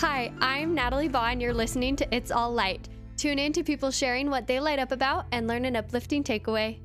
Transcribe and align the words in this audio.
Hi, 0.00 0.32
I'm 0.40 0.76
Natalie 0.76 1.08
Baugh, 1.08 1.30
and 1.30 1.42
you're 1.42 1.52
listening 1.52 1.96
to 1.96 2.14
It's 2.14 2.30
All 2.30 2.52
Light. 2.52 2.88
Tune 3.16 3.36
in 3.40 3.52
to 3.54 3.64
people 3.64 3.90
sharing 3.90 4.30
what 4.30 4.46
they 4.46 4.60
light 4.60 4.78
up 4.78 4.92
about 4.92 5.26
and 5.32 5.48
learn 5.48 5.64
an 5.64 5.74
uplifting 5.74 6.22
takeaway. 6.22 6.78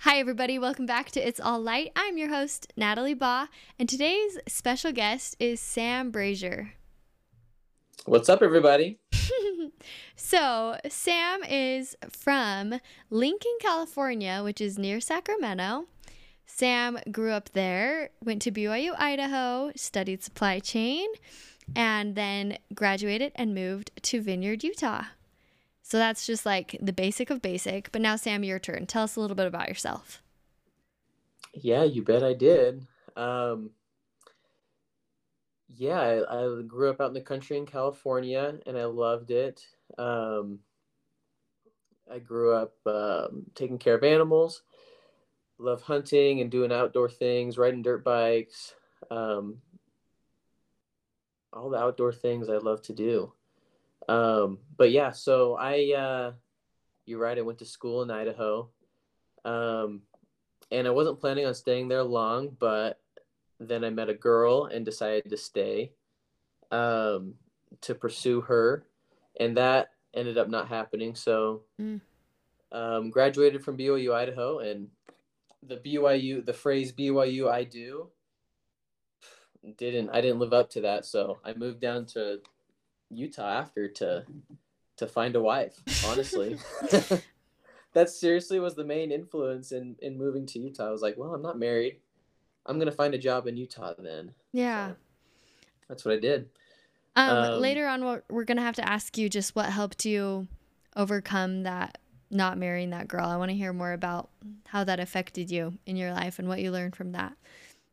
Hi, 0.00 0.18
everybody. 0.18 0.58
Welcome 0.58 0.84
back 0.84 1.10
to 1.12 1.26
It's 1.26 1.40
All 1.40 1.58
Light. 1.58 1.90
I'm 1.96 2.18
your 2.18 2.28
host, 2.28 2.70
Natalie 2.76 3.14
Baugh, 3.14 3.46
and 3.78 3.88
today's 3.88 4.36
special 4.46 4.92
guest 4.92 5.36
is 5.40 5.58
Sam 5.58 6.12
Brasher. 6.12 6.72
What's 8.04 8.28
up, 8.28 8.42
everybody? 8.42 8.98
so, 10.16 10.76
Sam 10.86 11.42
is 11.44 11.96
from 12.10 12.78
Lincoln, 13.08 13.56
California, 13.58 14.42
which 14.44 14.60
is 14.60 14.78
near 14.78 15.00
Sacramento. 15.00 15.86
Sam 16.46 16.98
grew 17.10 17.32
up 17.32 17.50
there, 17.52 18.10
went 18.22 18.42
to 18.42 18.52
BYU, 18.52 18.94
Idaho, 18.98 19.72
studied 19.76 20.22
supply 20.22 20.60
chain, 20.60 21.08
and 21.74 22.14
then 22.14 22.58
graduated 22.74 23.32
and 23.34 23.54
moved 23.54 23.90
to 24.02 24.20
Vineyard, 24.20 24.62
Utah. 24.62 25.04
So 25.82 25.98
that's 25.98 26.26
just 26.26 26.46
like 26.46 26.78
the 26.80 26.92
basic 26.92 27.30
of 27.30 27.42
basic. 27.42 27.92
But 27.92 28.00
now, 28.02 28.16
Sam, 28.16 28.44
your 28.44 28.58
turn. 28.58 28.86
Tell 28.86 29.04
us 29.04 29.16
a 29.16 29.20
little 29.20 29.36
bit 29.36 29.46
about 29.46 29.68
yourself. 29.68 30.22
Yeah, 31.52 31.84
you 31.84 32.02
bet 32.02 32.22
I 32.22 32.32
did. 32.32 32.86
Um, 33.16 33.70
yeah, 35.68 35.98
I, 36.00 36.58
I, 36.58 36.62
grew 36.62 36.90
up 36.90 37.00
out 37.00 37.08
in 37.08 37.14
the 37.14 37.20
country 37.20 37.56
in 37.56 37.66
California 37.66 38.54
and 38.66 38.76
I 38.76 38.84
loved 38.86 39.30
it. 39.30 39.64
Um, 39.98 40.60
I 42.10 42.18
grew 42.18 42.54
up 42.54 42.74
um, 42.86 43.44
taking 43.54 43.78
care 43.78 43.94
of 43.94 44.02
animals 44.02 44.62
love 45.58 45.82
hunting 45.82 46.40
and 46.40 46.50
doing 46.50 46.72
outdoor 46.72 47.08
things, 47.08 47.58
riding 47.58 47.82
dirt 47.82 48.04
bikes, 48.04 48.74
um, 49.10 49.58
all 51.52 51.70
the 51.70 51.78
outdoor 51.78 52.12
things 52.12 52.48
I 52.48 52.56
love 52.56 52.82
to 52.82 52.92
do. 52.92 53.32
Um, 54.08 54.58
but 54.76 54.90
yeah, 54.90 55.12
so 55.12 55.56
I, 55.56 55.92
uh, 55.96 56.32
you're 57.06 57.20
right. 57.20 57.38
I 57.38 57.42
went 57.42 57.58
to 57.60 57.64
school 57.64 58.02
in 58.02 58.10
Idaho, 58.10 58.68
um, 59.44 60.02
and 60.70 60.86
I 60.86 60.90
wasn't 60.90 61.20
planning 61.20 61.46
on 61.46 61.54
staying 61.54 61.88
there 61.88 62.02
long, 62.02 62.56
but 62.58 63.00
then 63.60 63.84
I 63.84 63.90
met 63.90 64.08
a 64.08 64.14
girl 64.14 64.66
and 64.66 64.84
decided 64.84 65.30
to 65.30 65.36
stay 65.36 65.92
um, 66.70 67.34
to 67.82 67.94
pursue 67.94 68.40
her, 68.42 68.86
and 69.38 69.56
that 69.56 69.92
ended 70.12 70.38
up 70.38 70.48
not 70.48 70.68
happening. 70.68 71.14
So, 71.14 71.62
mm. 71.80 72.00
um, 72.72 73.10
graduated 73.10 73.64
from 73.64 73.78
BYU 73.78 74.14
Idaho, 74.14 74.58
and 74.58 74.88
the 75.66 75.76
BYU 75.76 76.44
the 76.44 76.52
phrase 76.52 76.92
BYU 76.92 77.50
I 77.50 77.64
do 77.64 78.10
didn't 79.72 80.10
I 80.10 80.20
didn't 80.20 80.38
live 80.38 80.52
up 80.52 80.70
to 80.70 80.80
that, 80.82 81.06
so 81.06 81.38
I 81.44 81.54
moved 81.54 81.80
down 81.80 82.06
to 82.06 82.40
Utah 83.10 83.60
after 83.60 83.88
to 83.88 84.24
to 84.96 85.06
find 85.06 85.34
a 85.36 85.40
wife. 85.40 85.80
Honestly, 86.06 86.58
that 87.92 88.10
seriously 88.10 88.60
was 88.60 88.74
the 88.74 88.84
main 88.84 89.10
influence 89.10 89.72
in 89.72 89.96
in 90.00 90.18
moving 90.18 90.46
to 90.46 90.58
Utah. 90.58 90.88
I 90.88 90.90
was 90.90 91.02
like, 91.02 91.16
well, 91.16 91.34
I'm 91.34 91.42
not 91.42 91.58
married. 91.58 91.98
I'm 92.66 92.78
gonna 92.78 92.92
find 92.92 93.14
a 93.14 93.18
job 93.18 93.46
in 93.46 93.56
Utah 93.56 93.94
then. 93.98 94.32
Yeah, 94.52 94.88
so 94.88 94.96
that's 95.88 96.04
what 96.04 96.14
I 96.14 96.20
did. 96.20 96.48
Um, 97.16 97.36
um, 97.36 97.60
later 97.60 97.86
on, 97.86 98.20
we're 98.28 98.44
gonna 98.44 98.62
have 98.62 98.76
to 98.76 98.88
ask 98.88 99.16
you 99.16 99.28
just 99.28 99.56
what 99.56 99.66
helped 99.66 100.04
you 100.04 100.48
overcome 100.96 101.62
that 101.64 101.98
not 102.34 102.58
marrying 102.58 102.90
that 102.90 103.08
girl. 103.08 103.26
I 103.26 103.36
want 103.36 103.50
to 103.50 103.56
hear 103.56 103.72
more 103.72 103.92
about 103.92 104.28
how 104.66 104.84
that 104.84 105.00
affected 105.00 105.50
you 105.50 105.78
in 105.86 105.96
your 105.96 106.12
life 106.12 106.38
and 106.38 106.48
what 106.48 106.60
you 106.60 106.70
learned 106.70 106.96
from 106.96 107.12
that. 107.12 107.34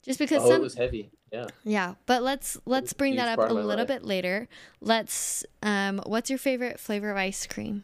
Just 0.03 0.20
because 0.20 0.44
oh, 0.44 0.47
some, 0.47 0.61
it 0.61 0.64
was 0.64 0.75
heavy. 0.75 1.11
Yeah. 1.31 1.47
Yeah, 1.64 1.94
but 2.08 2.23
let's 2.23 2.58
let's 2.66 2.92
bring 2.94 3.16
that 3.16 3.39
up 3.39 3.50
a 3.50 3.53
little 3.53 3.78
life. 3.78 3.88
bit 3.88 4.03
later. 4.03 4.47
Let's 4.81 5.45
um 5.62 6.02
what's 6.06 6.30
your 6.30 6.39
favorite 6.39 6.80
flavor 6.80 7.12
of 7.12 7.17
ice 7.17 7.45
cream? 7.45 7.84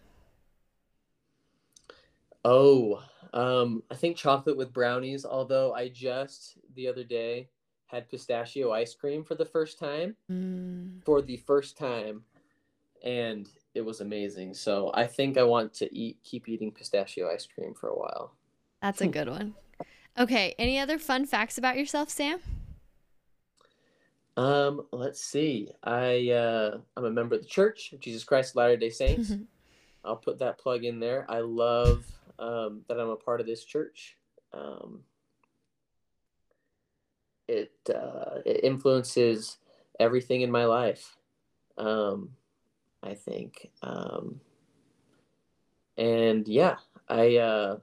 Oh, 2.44 3.04
um 3.34 3.84
I 3.92 3.96
think 3.96 4.18
chocolate 4.18 4.58
with 4.58 4.74
brownies, 4.74 5.26
although 5.26 5.74
I 5.74 5.90
just 5.90 6.58
the 6.76 6.88
other 6.88 7.04
day 7.04 7.50
had 7.86 8.10
pistachio 8.10 8.72
ice 8.72 8.96
cream 8.96 9.24
for 9.24 9.36
the 9.36 9.46
first 9.46 9.80
time. 9.80 10.16
Mm. 10.30 11.04
For 11.06 11.22
the 11.22 11.38
first 11.38 11.78
time 11.78 12.24
and 13.04 13.50
it 13.74 13.82
was 13.82 14.02
amazing. 14.02 14.54
So 14.54 14.92
I 14.94 15.06
think 15.06 15.38
I 15.38 15.44
want 15.44 15.74
to 15.76 15.96
eat 15.96 16.18
keep 16.24 16.50
eating 16.50 16.72
pistachio 16.72 17.32
ice 17.32 17.48
cream 17.48 17.74
for 17.74 17.90
a 17.90 17.98
while. 17.98 18.34
That's 18.82 19.02
a 19.02 19.08
good 19.20 19.30
one. 19.30 19.54
Okay, 20.18 20.56
any 20.58 20.80
other 20.80 20.98
fun 20.98 21.26
facts 21.26 21.58
about 21.58 21.78
yourself, 21.78 22.10
Sam? 22.10 22.40
Um, 24.36 24.86
let's 24.92 25.22
see. 25.22 25.70
I 25.84 26.30
uh, 26.30 26.78
I'm 26.96 27.06
a 27.06 27.12
member 27.12 27.36
of 27.36 27.42
the 27.42 27.48
Church 27.48 27.94
of 27.94 28.00
Jesus 28.00 28.24
Christ 28.24 28.52
of 28.52 28.58
Latter-day 28.58 28.90
Saints. 28.90 29.34
I'll 30.06 30.16
put 30.16 30.40
that 30.40 30.58
plug 30.58 30.86
in 30.86 31.00
there. 31.00 31.26
I 31.28 31.40
love 31.40 32.06
um, 32.40 32.82
that 32.88 33.00
I'm 33.00 33.10
a 33.10 33.16
part 33.16 33.42
of 33.42 33.48
this 33.48 33.64
church. 33.64 34.16
Um, 34.54 35.02
it 37.48 37.74
uh, 37.94 38.42
it 38.46 38.64
influences 38.64 39.58
everything 40.00 40.42
in 40.42 40.52
my 40.52 40.66
life. 40.66 41.16
Um, 41.78 42.30
I 43.04 43.14
think. 43.14 43.70
Um, 43.82 44.42
and 45.98 46.48
yeah, 46.48 46.76
I 47.08 47.38
uh, 47.38 47.78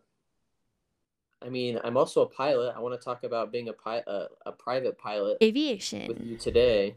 I 1.45 1.49
mean, 1.51 1.79
I'm 1.85 1.97
also 1.97 2.23
a 2.23 2.27
pilot. 2.27 2.75
I 2.75 2.81
want 2.81 2.99
to 2.99 3.05
talk 3.05 3.23
about 3.23 3.53
being 3.53 3.69
a 3.69 3.73
pi- 3.73 4.03
a, 4.07 4.27
a 4.47 4.53
private 4.53 4.97
pilot 4.99 5.39
aviation 5.43 6.09
with 6.09 6.25
you 6.25 6.37
today. 6.37 6.97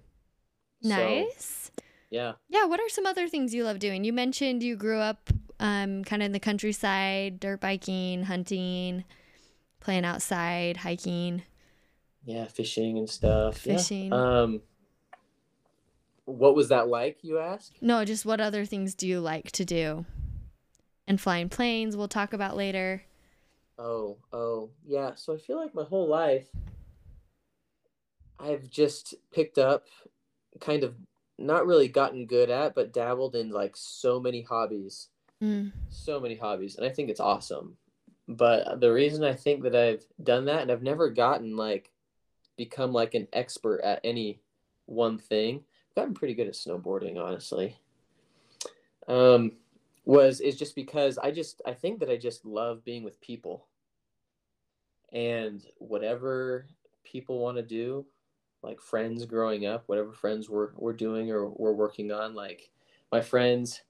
Nice. 0.82 1.72
So, 1.76 1.84
yeah. 2.10 2.34
Yeah. 2.50 2.66
What 2.66 2.80
are 2.80 2.90
some 2.90 3.06
other 3.06 3.28
things 3.28 3.54
you 3.54 3.64
love 3.64 3.80
doing? 3.80 4.04
You 4.04 4.14
mentioned 4.14 4.64
you 4.64 4.76
grew 4.76 5.00
up 5.00 5.30
um, 5.60 6.04
kind 6.04 6.22
of 6.22 6.28
in 6.28 6.32
the 6.32 6.40
countryside, 6.40 7.40
dirt 7.40 7.60
biking, 7.60 8.24
hunting, 8.24 9.04
playing 9.80 10.06
outside, 10.06 10.78
hiking. 10.78 11.44
Yeah, 12.24 12.46
fishing 12.46 12.98
and 12.98 13.10
stuff. 13.10 13.58
Fishing. 13.58 14.12
Yeah. 14.12 14.42
Um, 14.42 14.62
what 16.28 16.56
was 16.56 16.70
that 16.70 16.90
like, 16.90 17.20
you 17.24 17.40
ask? 17.40 17.74
No, 17.80 18.04
just 18.04 18.26
what 18.26 18.42
other 18.42 18.66
things 18.66 18.94
do 18.94 19.08
you 19.08 19.22
like 19.22 19.52
to 19.54 19.64
do? 19.64 20.06
And 21.08 21.22
flying 21.22 21.48
planes, 21.48 21.96
we'll 21.96 22.10
talk 22.10 22.34
about 22.34 22.58
later. 22.58 23.04
Oh, 23.80 24.18
oh, 24.34 24.70
yeah. 24.86 25.12
So 25.16 25.34
I 25.34 25.38
feel 25.38 25.58
like 25.58 25.74
my 25.74 25.84
whole 25.84 26.08
life 26.08 26.48
I've 28.40 28.70
just 28.70 29.16
picked 29.34 29.58
up 29.58 29.86
kind 30.60 30.84
of 30.84 30.96
not 31.40 31.66
really 31.66 31.88
gotten 31.88 32.26
good 32.26 32.50
at, 32.50 32.76
but 32.76 32.94
dabbled 32.94 33.36
in 33.36 33.50
like 33.50 33.76
so 33.76 34.20
many 34.20 34.42
hobbies. 34.42 35.08
Mm. 35.42 35.72
So 35.90 36.20
many 36.20 36.36
hobbies. 36.36 36.76
And 36.76 36.86
I 36.86 36.90
think 36.90 37.10
it's 37.10 37.20
awesome. 37.20 37.78
But 38.28 38.82
the 38.82 38.92
reason 38.92 39.24
I 39.24 39.34
think 39.34 39.64
that 39.64 39.76
I've 39.76 40.06
done 40.22 40.46
that 40.46 40.62
and 40.62 40.72
I've 40.72 40.84
never 40.84 41.10
gotten 41.10 41.56
like 41.56 41.92
become 42.58 42.92
like 42.92 43.14
an 43.14 43.28
expert 43.32 43.80
at 43.82 44.02
any 44.04 44.42
one 44.88 45.18
thing 45.18 45.64
gotten 45.98 46.14
pretty 46.14 46.36
good 46.36 46.48
at 46.48 46.54
snowboarding, 46.54 47.18
honestly. 47.18 47.76
Um, 49.08 49.54
was 50.06 50.40
is 50.40 50.58
just 50.58 50.76
because 50.76 51.18
I 51.18 51.32
just 51.32 51.62
I 51.66 51.74
think 51.74 52.00
that 52.00 52.10
I 52.10 52.18
just 52.18 52.46
love 52.46 52.86
being 52.86 53.04
with 53.04 53.20
people, 53.20 53.66
and 55.12 55.66
whatever 55.80 56.68
people 57.04 57.40
want 57.40 57.58
to 57.58 57.64
do, 57.64 58.06
like 58.62 58.80
friends 58.80 59.26
growing 59.26 59.66
up, 59.66 59.84
whatever 59.88 60.14
friends 60.14 60.50
were 60.50 60.74
were 60.78 60.94
doing 60.94 61.32
or 61.32 61.50
were 61.50 61.74
working 61.74 62.12
on, 62.12 62.36
like 62.36 62.70
my 63.12 63.20
friends 63.20 63.82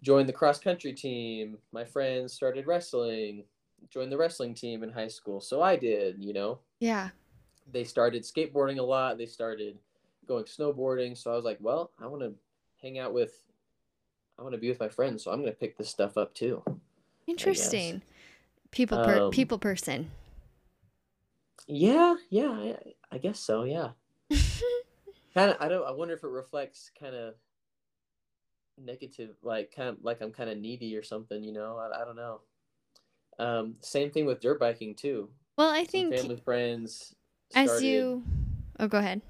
joined 0.00 0.28
the 0.28 0.32
cross 0.32 0.58
country 0.58 0.92
team. 0.92 1.58
My 1.70 1.84
friends 1.84 2.32
started 2.32 2.66
wrestling, 2.66 3.44
joined 3.90 4.10
the 4.10 4.18
wrestling 4.18 4.54
team 4.54 4.82
in 4.82 4.90
high 4.90 5.08
school. 5.08 5.40
So 5.40 5.60
I 5.62 5.76
did, 5.76 6.16
you 6.18 6.32
know. 6.32 6.60
Yeah. 6.80 7.10
They 7.70 7.84
started 7.84 8.22
skateboarding 8.22 8.78
a 8.78 8.82
lot. 8.82 9.18
They 9.18 9.26
started 9.26 9.78
going 10.26 10.44
snowboarding. 10.44 11.16
So 11.16 11.32
I 11.32 11.36
was 11.36 11.44
like, 11.44 11.58
well, 11.60 11.90
I 12.00 12.06
want 12.06 12.22
to 12.22 12.34
hang 12.80 12.98
out 12.98 13.12
with, 13.12 13.32
I 14.38 14.42
want 14.42 14.54
to 14.54 14.60
be 14.60 14.68
with 14.68 14.80
my 14.80 14.88
friends. 14.88 15.24
So 15.24 15.30
I'm 15.30 15.40
going 15.40 15.52
to 15.52 15.58
pick 15.58 15.76
this 15.76 15.88
stuff 15.88 16.16
up 16.16 16.34
too. 16.34 16.62
Interesting. 17.26 18.02
People, 18.70 19.04
per- 19.04 19.26
um, 19.26 19.30
people 19.30 19.58
person. 19.58 20.10
Yeah, 21.66 22.16
yeah, 22.30 22.50
I, 22.50 22.76
I 23.12 23.18
guess 23.18 23.38
so. 23.38 23.64
Yeah. 23.64 23.90
kind 25.34 25.50
of. 25.50 25.56
I 25.60 25.68
don't. 25.68 25.86
I 25.86 25.92
wonder 25.92 26.14
if 26.14 26.24
it 26.24 26.28
reflects 26.28 26.90
kind 26.98 27.14
of 27.14 27.34
negative, 28.82 29.36
like 29.42 29.72
kind 29.74 29.90
of 29.90 29.98
like 30.02 30.20
I'm 30.20 30.32
kind 30.32 30.50
of 30.50 30.58
needy 30.58 30.96
or 30.96 31.04
something. 31.04 31.44
You 31.44 31.52
know, 31.52 31.76
I, 31.78 32.02
I 32.02 32.04
don't 32.04 32.16
know. 32.16 32.40
Um, 33.38 33.74
same 33.80 34.10
thing 34.10 34.26
with 34.26 34.40
dirt 34.40 34.58
biking 34.58 34.94
too. 34.94 35.28
Well, 35.56 35.70
I 35.70 35.84
think 35.84 36.14
Some 36.14 36.22
family 36.22 36.42
friends. 36.44 37.14
Started, 37.50 37.70
as 37.70 37.82
you, 37.82 38.24
oh, 38.80 38.88
go 38.88 38.98
ahead 38.98 39.20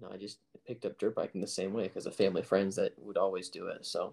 no, 0.00 0.08
I 0.12 0.16
just 0.16 0.38
picked 0.66 0.84
up 0.84 0.98
dirt 0.98 1.14
biking 1.14 1.40
the 1.40 1.46
same 1.46 1.72
way 1.72 1.84
because 1.84 2.06
of 2.06 2.14
family 2.14 2.42
friends 2.42 2.76
that 2.76 2.92
would 2.98 3.16
always 3.16 3.48
do 3.48 3.68
it. 3.68 3.86
So. 3.86 4.12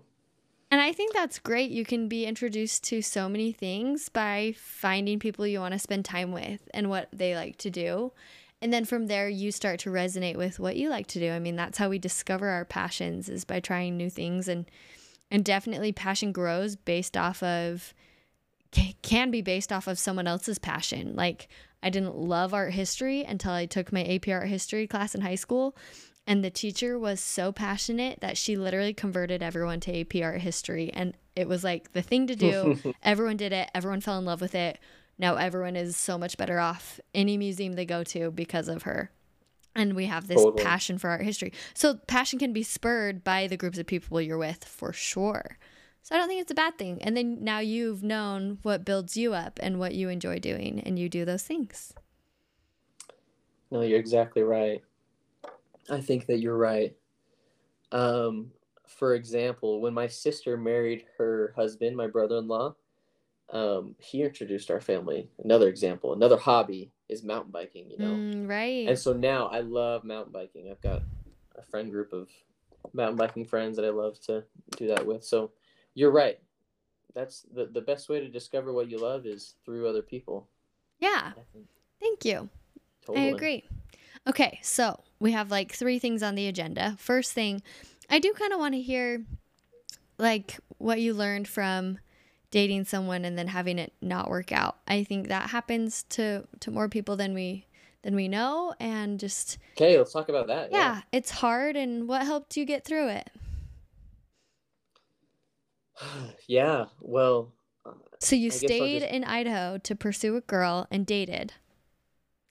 And 0.71 0.81
I 0.81 0.91
think 0.91 1.13
that's 1.13 1.37
great. 1.39 1.71
You 1.71 1.85
can 1.85 2.07
be 2.07 2.25
introduced 2.25 2.83
to 2.85 3.01
so 3.01 3.29
many 3.29 3.51
things 3.51 4.09
by 4.09 4.55
finding 4.57 5.19
people 5.19 5.45
you 5.45 5.59
want 5.59 5.73
to 5.73 5.79
spend 5.79 6.05
time 6.05 6.31
with 6.31 6.67
and 6.73 6.89
what 6.89 7.09
they 7.13 7.35
like 7.35 7.57
to 7.57 7.69
do. 7.69 8.11
and 8.63 8.71
then 8.71 8.85
from 8.85 9.07
there 9.07 9.27
you 9.27 9.51
start 9.51 9.77
to 9.81 9.89
resonate 9.89 10.37
with 10.37 10.57
what 10.57 10.77
you 10.77 10.89
like 10.89 11.05
to 11.05 11.19
do 11.19 11.31
i 11.31 11.37
mean 11.37 11.57
that's 11.57 11.77
how 11.77 11.89
we 11.89 11.99
discover 11.99 12.47
our 12.47 12.63
passions 12.63 13.27
is 13.27 13.43
by 13.43 13.59
trying 13.59 13.97
new 13.97 14.09
things 14.09 14.47
and 14.47 14.65
and 15.29 15.43
definitely 15.43 15.91
passion 15.91 16.31
grows 16.31 16.75
based 16.77 17.17
off 17.17 17.43
of 17.43 17.93
can 19.01 19.29
be 19.29 19.41
based 19.41 19.71
off 19.71 19.87
of 19.87 19.99
someone 19.99 20.27
else's 20.27 20.57
passion 20.57 21.13
like 21.15 21.49
i 21.83 21.89
didn't 21.89 22.17
love 22.17 22.53
art 22.53 22.73
history 22.73 23.23
until 23.23 23.51
i 23.51 23.65
took 23.65 23.91
my 23.91 24.03
ap 24.03 24.27
art 24.27 24.47
history 24.47 24.87
class 24.87 25.13
in 25.13 25.21
high 25.21 25.35
school. 25.35 25.75
And 26.25 26.41
the 26.43 26.49
teacher 26.49 26.97
was 26.97 27.19
so 27.19 27.51
passionate 27.51 28.21
that 28.21 28.37
she 28.37 28.55
literally 28.55 28.93
converted 28.93 29.43
everyone 29.43 29.81
to 29.81 29.99
ap 29.99 30.15
art 30.23 30.39
history. 30.39 30.89
And 30.93 31.17
it 31.35 31.47
was 31.47 31.63
like 31.63 31.91
the 31.91 32.01
thing 32.01 32.27
to 32.27 32.35
do. 32.35 32.77
Everyone 33.03 33.35
did 33.35 33.51
it. 33.51 33.69
Everyone 33.75 33.99
fell 33.99 34.17
in 34.19 34.25
love 34.25 34.39
with 34.39 34.55
it. 34.55 34.79
Now 35.17 35.35
everyone 35.35 35.75
is 35.75 35.95
so 35.95 36.17
much 36.17 36.37
better 36.37 36.59
off. 36.59 36.99
Any 37.13 37.37
museum 37.37 37.73
they 37.73 37.85
go 37.85 38.03
to 38.05 38.31
because 38.31 38.67
of 38.67 38.83
her. 38.83 39.11
And 39.75 39.95
we 39.95 40.05
have 40.05 40.27
this 40.27 40.41
totally. 40.41 40.63
passion 40.63 40.97
for 40.97 41.09
art 41.09 41.23
history. 41.23 41.53
So 41.73 41.95
passion 42.07 42.39
can 42.39 42.53
be 42.53 42.63
spurred 42.63 43.23
by 43.23 43.47
the 43.47 43.57
groups 43.57 43.77
of 43.77 43.85
people 43.85 44.21
you're 44.21 44.37
with 44.37 44.63
for 44.63 44.93
sure 44.93 45.57
so 46.03 46.13
i 46.15 46.17
don't 46.17 46.27
think 46.27 46.41
it's 46.41 46.51
a 46.51 46.55
bad 46.55 46.77
thing 46.77 47.01
and 47.01 47.17
then 47.17 47.43
now 47.43 47.59
you've 47.59 48.03
known 48.03 48.59
what 48.61 48.85
builds 48.85 49.17
you 49.17 49.33
up 49.33 49.59
and 49.63 49.79
what 49.79 49.95
you 49.95 50.09
enjoy 50.09 50.37
doing 50.37 50.79
and 50.81 50.99
you 50.99 51.09
do 51.09 51.25
those 51.25 51.43
things 51.43 51.93
no 53.71 53.81
you're 53.81 53.99
exactly 53.99 54.43
right 54.43 54.83
i 55.89 55.99
think 55.99 56.27
that 56.27 56.39
you're 56.39 56.57
right 56.57 56.95
um, 57.91 58.51
for 58.87 59.13
example 59.13 59.79
when 59.81 59.93
my 59.93 60.07
sister 60.07 60.57
married 60.57 61.05
her 61.17 61.53
husband 61.55 61.95
my 61.95 62.07
brother-in-law 62.07 62.75
um, 63.53 63.95
he 63.99 64.23
introduced 64.23 64.71
our 64.71 64.81
family. 64.81 65.29
Another 65.43 65.67
example, 65.69 66.13
another 66.13 66.37
hobby 66.37 66.91
is 67.07 67.23
mountain 67.23 67.51
biking, 67.51 67.89
you 67.89 67.97
know. 67.97 68.15
Mm, 68.15 68.49
right. 68.49 68.87
And 68.87 68.97
so 68.97 69.13
now 69.13 69.47
I 69.47 69.59
love 69.59 70.03
mountain 70.03 70.33
biking. 70.33 70.71
I've 70.71 70.81
got 70.81 71.03
a 71.55 71.61
friend 71.61 71.91
group 71.91 72.13
of 72.13 72.29
mountain 72.93 73.15
biking 73.15 73.45
friends 73.45 73.77
that 73.77 73.85
I 73.85 73.89
love 73.89 74.19
to 74.21 74.43
do 74.75 74.87
that 74.87 75.05
with. 75.05 75.23
So 75.23 75.51
you're 75.95 76.11
right. 76.11 76.39
That's 77.13 77.45
the, 77.53 77.65
the 77.65 77.81
best 77.81 78.09
way 78.09 78.19
to 78.19 78.27
discover 78.27 78.73
what 78.73 78.89
you 78.89 78.97
love 78.97 79.25
is 79.25 79.55
through 79.65 79.87
other 79.87 80.01
people. 80.01 80.47
Yeah. 80.99 81.33
Thank 81.99 82.25
you. 82.25 82.49
Totally. 83.05 83.27
I 83.27 83.29
agree. 83.29 83.63
Okay, 84.27 84.59
so 84.63 84.99
we 85.19 85.33
have 85.33 85.51
like 85.51 85.71
three 85.73 85.99
things 85.99 86.23
on 86.23 86.35
the 86.35 86.47
agenda. 86.47 86.95
First 86.97 87.33
thing, 87.33 87.61
I 88.09 88.19
do 88.19 88.33
kind 88.33 88.53
of 88.53 88.59
want 88.59 88.73
to 88.73 88.81
hear 88.81 89.25
like 90.17 90.57
what 90.77 91.01
you 91.01 91.13
learned 91.13 91.47
from 91.47 91.99
dating 92.51 92.85
someone 92.85 93.25
and 93.25 93.37
then 93.37 93.47
having 93.47 93.79
it 93.79 93.93
not 94.01 94.29
work 94.29 94.51
out. 94.51 94.77
I 94.87 95.03
think 95.03 95.27
that 95.27 95.49
happens 95.49 96.03
to 96.09 96.47
to 96.61 96.71
more 96.71 96.87
people 96.87 97.15
than 97.15 97.33
we 97.33 97.65
than 98.03 98.15
we 98.15 98.27
know 98.27 98.73
and 98.79 99.19
just 99.19 99.57
Okay, 99.75 99.97
let's 99.97 100.13
talk 100.13 100.29
about 100.29 100.47
that. 100.47 100.71
Yeah, 100.71 100.77
yeah. 100.77 101.01
it's 101.11 101.31
hard 101.31 101.75
and 101.75 102.07
what 102.07 102.23
helped 102.23 102.55
you 102.55 102.65
get 102.65 102.85
through 102.85 103.09
it? 103.09 103.29
yeah, 106.47 106.85
well, 106.99 107.53
so 108.19 108.35
you 108.35 108.51
stayed 108.51 109.01
just... 109.01 109.11
in 109.11 109.23
Idaho 109.23 109.77
to 109.79 109.95
pursue 109.95 110.35
a 110.35 110.41
girl 110.41 110.87
and 110.89 111.05
dated. 111.05 111.53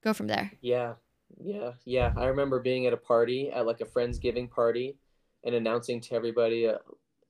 Go 0.05 0.13
from 0.13 0.27
there. 0.27 0.53
Yeah. 0.61 0.95
Yeah, 1.43 1.73
yeah. 1.85 2.13
I 2.17 2.27
remember 2.27 2.61
being 2.61 2.87
at 2.87 2.93
a 2.93 2.99
party 2.99 3.51
at 3.51 3.67
like 3.67 3.81
a 3.81 3.87
friendsgiving 3.87 4.51
party 4.51 4.97
and 5.45 5.55
announcing 5.55 6.01
to 6.03 6.15
everybody 6.15 6.69
uh, 6.69 6.79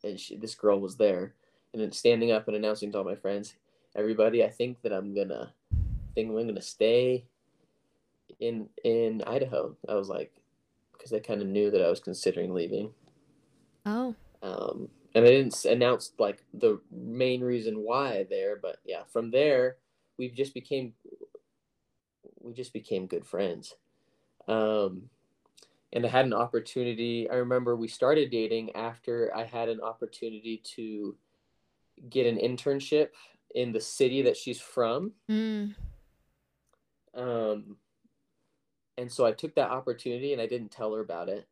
and 0.04 0.18
she, 0.18 0.36
this 0.36 0.54
girl 0.54 0.80
was 0.80 0.96
there 0.96 1.34
and 1.72 1.80
then 1.80 1.92
standing 1.92 2.32
up 2.32 2.48
and 2.48 2.56
announcing 2.56 2.92
to 2.92 2.98
all 2.98 3.04
my 3.04 3.14
friends, 3.14 3.54
everybody, 3.96 4.44
I 4.44 4.50
think 4.50 4.82
that 4.82 4.92
I'm 4.92 5.14
gonna, 5.14 5.52
I 5.72 6.12
think 6.14 6.30
I'm 6.30 6.46
gonna 6.46 6.60
stay 6.60 7.24
in 8.40 8.68
in 8.84 9.22
Idaho. 9.26 9.76
I 9.88 9.94
was 9.94 10.08
like, 10.08 10.32
because 10.92 11.12
I 11.12 11.20
kind 11.20 11.40
of 11.40 11.48
knew 11.48 11.70
that 11.70 11.82
I 11.82 11.88
was 11.88 12.00
considering 12.00 12.52
leaving. 12.52 12.90
Oh. 13.86 14.14
Um, 14.42 14.88
and 15.14 15.24
I 15.24 15.28
didn't 15.28 15.64
announce 15.64 16.12
like 16.18 16.44
the 16.54 16.80
main 16.90 17.42
reason 17.42 17.76
why 17.76 18.26
there, 18.28 18.56
but 18.60 18.76
yeah, 18.84 19.02
from 19.12 19.30
there 19.30 19.76
we 20.18 20.28
just 20.28 20.54
became 20.54 20.94
we 22.40 22.52
just 22.52 22.72
became 22.72 23.06
good 23.06 23.26
friends. 23.26 23.74
Um, 24.48 25.10
and 25.92 26.06
I 26.06 26.08
had 26.08 26.24
an 26.24 26.32
opportunity. 26.32 27.28
I 27.30 27.34
remember 27.34 27.76
we 27.76 27.88
started 27.88 28.30
dating 28.30 28.74
after 28.74 29.30
I 29.34 29.44
had 29.44 29.68
an 29.68 29.80
opportunity 29.80 30.62
to 30.76 31.16
get 32.08 32.26
an 32.26 32.38
internship 32.38 33.08
in 33.54 33.72
the 33.72 33.80
city 33.80 34.22
that 34.22 34.36
she's 34.36 34.60
from. 34.60 35.12
Mm. 35.30 35.74
Um, 37.14 37.76
and 38.96 39.12
so 39.12 39.26
I 39.26 39.32
took 39.32 39.54
that 39.56 39.70
opportunity 39.70 40.32
and 40.32 40.40
I 40.40 40.46
didn't 40.46 40.70
tell 40.70 40.94
her 40.94 41.00
about 41.00 41.28
it 41.28 41.46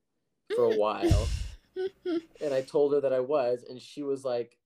for 0.55 0.65
a 0.65 0.77
while. 0.77 1.29
and 2.41 2.55
I 2.55 2.63
told 2.63 2.93
her 2.95 3.01
that 3.01 3.13
I 3.13 3.21
was, 3.21 3.65
and 3.69 3.81
she 3.81 4.03
was 4.03 4.25
like 4.25 4.57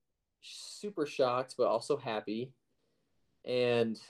super 0.42 1.06
shocked, 1.06 1.54
but 1.56 1.66
also 1.66 1.96
happy. 1.96 2.52
And 3.44 4.00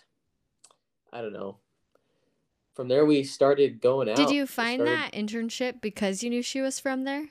I 1.13 1.21
don't 1.21 1.33
know. 1.33 1.59
From 2.75 2.89
there, 2.89 3.07
we 3.07 3.23
started 3.23 3.81
going 3.81 4.09
out. 4.09 4.17
Did 4.17 4.31
you 4.31 4.47
find 4.47 4.83
started... 4.83 4.97
that 4.97 5.13
internship 5.13 5.81
because 5.81 6.23
you 6.23 6.31
knew 6.31 6.43
she 6.43 6.61
was 6.61 6.81
from 6.81 7.05
there? 7.05 7.29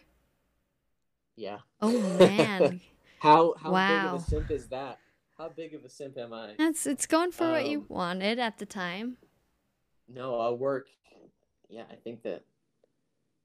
Yeah. 1.36 1.60
Oh 1.82 2.00
man. 2.18 2.82
How 3.20 3.54
how 3.58 3.72
wow. 3.72 3.88
big 3.88 4.16
of 4.16 4.28
a 4.28 4.30
simp 4.30 4.52
is 4.52 4.68
that? 4.68 5.00
How 5.38 5.48
big 5.48 5.74
of 5.74 5.86
a 5.86 5.90
simp 5.90 6.18
am 6.18 6.34
I? 6.34 6.56
That's 6.58 6.86
it's 6.86 7.06
going 7.06 7.32
for 7.32 7.46
um, 7.46 7.52
what 7.52 7.66
you 7.66 7.80
um, 7.80 7.86
wanted 7.88 8.38
at 8.38 8.58
the 8.58 8.66
time. 8.66 9.16
No, 10.14 10.42
I'll 10.42 10.58
work. 10.58 10.88
Yeah, 11.70 11.84
I 11.90 11.96
think 11.96 12.24
that 12.24 12.44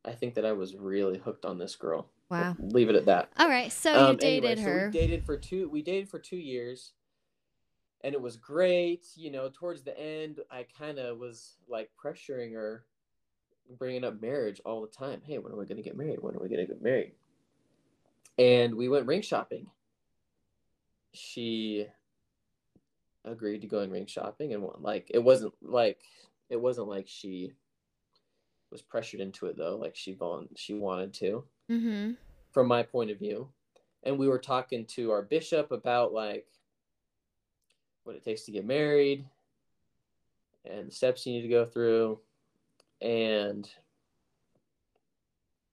I 0.05 0.11
think 0.11 0.35
that 0.35 0.45
I 0.45 0.51
was 0.51 0.75
really 0.75 1.19
hooked 1.19 1.45
on 1.45 1.59
this 1.59 1.77
girl. 1.77 2.11
Wow. 2.31 2.57
Leave 2.59 2.91
it 2.91 2.97
at 2.97 3.07
that. 3.07 3.31
All 3.39 3.49
right, 3.49 3.73
so 3.73 3.93
you 3.93 3.99
um, 3.99 4.17
dated 4.17 4.59
anyway, 4.59 4.63
her. 4.63 4.81
So 4.93 4.99
we 4.99 5.07
dated 5.07 5.25
for 5.25 5.37
two. 5.37 5.69
We 5.69 5.83
dated 5.83 6.09
for 6.09 6.19
two 6.19 6.37
years, 6.37 6.93
and 8.03 8.15
it 8.15 8.21
was 8.21 8.37
great. 8.37 9.07
You 9.17 9.31
know, 9.31 9.51
towards 9.53 9.83
the 9.83 9.99
end, 9.99 10.41
I 10.51 10.67
kind 10.79 10.99
of 10.99 11.19
was 11.19 11.57
like 11.69 11.91
pressuring 12.03 12.53
her, 12.53 12.85
bringing 13.79 14.05
up 14.05 14.21
marriage 14.21 14.61
all 14.65 14.83
the 14.83 14.89
time. 14.89 15.23
Hey, 15.25 15.39
when 15.39 15.53
are 15.53 15.57
we 15.57 15.67
gonna 15.67 15.83
get 15.83 15.97
married? 15.97 16.19
When 16.21 16.35
are 16.35 16.41
we 16.41 16.49
gonna 16.49 16.67
get 16.67 16.83
married? 16.83 17.13
and 18.39 18.75
we 18.75 18.89
went 18.89 19.07
ring 19.07 19.23
shopping. 19.23 19.67
She 21.13 21.87
agreed 23.25 23.63
to 23.63 23.67
go 23.67 23.81
in 23.81 23.91
ring 23.91 24.07
shopping 24.07 24.55
and 24.55 24.65
like 24.79 25.11
it 25.11 25.23
wasn't 25.23 25.53
like 25.61 26.01
it 26.49 26.59
wasn't 26.59 26.89
like 26.89 27.07
she 27.09 27.53
was 28.71 28.81
pressured 28.81 29.21
into 29.21 29.47
it 29.47 29.57
though 29.57 29.77
like 29.77 29.97
she 29.97 30.17
she 30.57 30.73
wanted 30.73 31.13
to 31.13 31.45
mm-hmm. 31.71 32.13
from 32.51 32.67
my 32.67 32.83
point 32.83 33.11
of 33.11 33.19
view 33.19 33.49
and 34.05 34.19
we 34.19 34.29
were 34.29 34.39
talking 34.39 34.85
to 34.87 35.11
our 35.11 35.23
bishop 35.23 35.71
about 35.73 36.13
like 36.13 36.47
what 38.05 38.17
it 38.17 38.25
takes 38.25 38.43
to 38.43 38.53
get 38.53 38.65
married 38.65 39.25
and 40.65 40.89
the 40.89 40.93
steps 40.93 41.27
you 41.27 41.33
need 41.33 41.43
to 41.43 41.49
go 41.49 41.65
through 41.65 42.19
and 43.01 43.69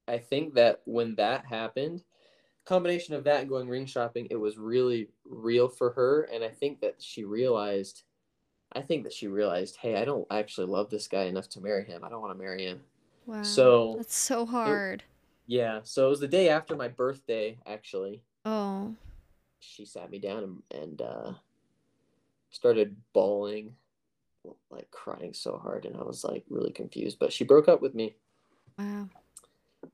i 0.08 0.18
think 0.18 0.54
that 0.54 0.82
when 0.86 1.16
that 1.16 1.46
happened 1.46 2.04
combination 2.66 3.14
of 3.14 3.24
that 3.24 3.42
and 3.42 3.50
going 3.50 3.70
ring 3.70 3.86
shopping, 3.86 4.28
it 4.30 4.36
was 4.36 4.58
really 4.58 5.10
real 5.24 5.70
for 5.70 5.92
her. 5.92 6.24
And 6.24 6.44
I 6.44 6.50
think 6.50 6.82
that 6.82 6.96
she 7.00 7.24
realized, 7.24 8.04
I 8.74 8.82
think 8.82 9.04
that 9.04 9.14
she 9.14 9.28
realized, 9.28 9.78
hey, 9.78 9.96
I 9.96 10.06
don't 10.06 10.28
actually 10.32 10.68
love 10.68 10.90
this 10.90 11.08
guy 11.08 11.24
enough 11.24 11.48
to 11.50 11.62
marry 11.62 11.86
him. 11.86 12.04
I 12.04 12.10
don't 12.10 12.22
want 12.22 12.34
to 12.34 12.44
marry 12.44 12.66
him. 12.66 12.82
Wow. 13.26 13.44
So 13.44 13.96
that's 13.98 14.18
so 14.18 14.46
hard. 14.46 15.02
It, 15.02 15.06
yeah. 15.48 15.80
So 15.84 16.08
it 16.08 16.10
was 16.10 16.20
the 16.20 16.28
day 16.28 16.50
after 16.50 16.76
my 16.76 16.88
birthday, 16.88 17.58
actually. 17.66 18.22
Oh. 18.46 18.96
She 19.60 19.86
sat 19.86 20.10
me 20.10 20.20
down 20.20 20.62
and, 20.72 20.82
and 20.82 21.02
uh, 21.02 21.34
started 22.50 22.96
bawling, 23.14 23.76
like 24.70 24.90
crying 24.92 25.34
so 25.34 25.58
hard. 25.58 25.86
And 25.86 25.96
I 25.96 26.04
was 26.04 26.24
like 26.24 26.44
really 26.50 26.72
confused. 26.72 27.20
But 27.20 27.34
she 27.34 27.44
broke 27.44 27.68
up 27.68 27.82
with 27.82 27.96
me. 27.96 28.16
Wow. 28.78 29.10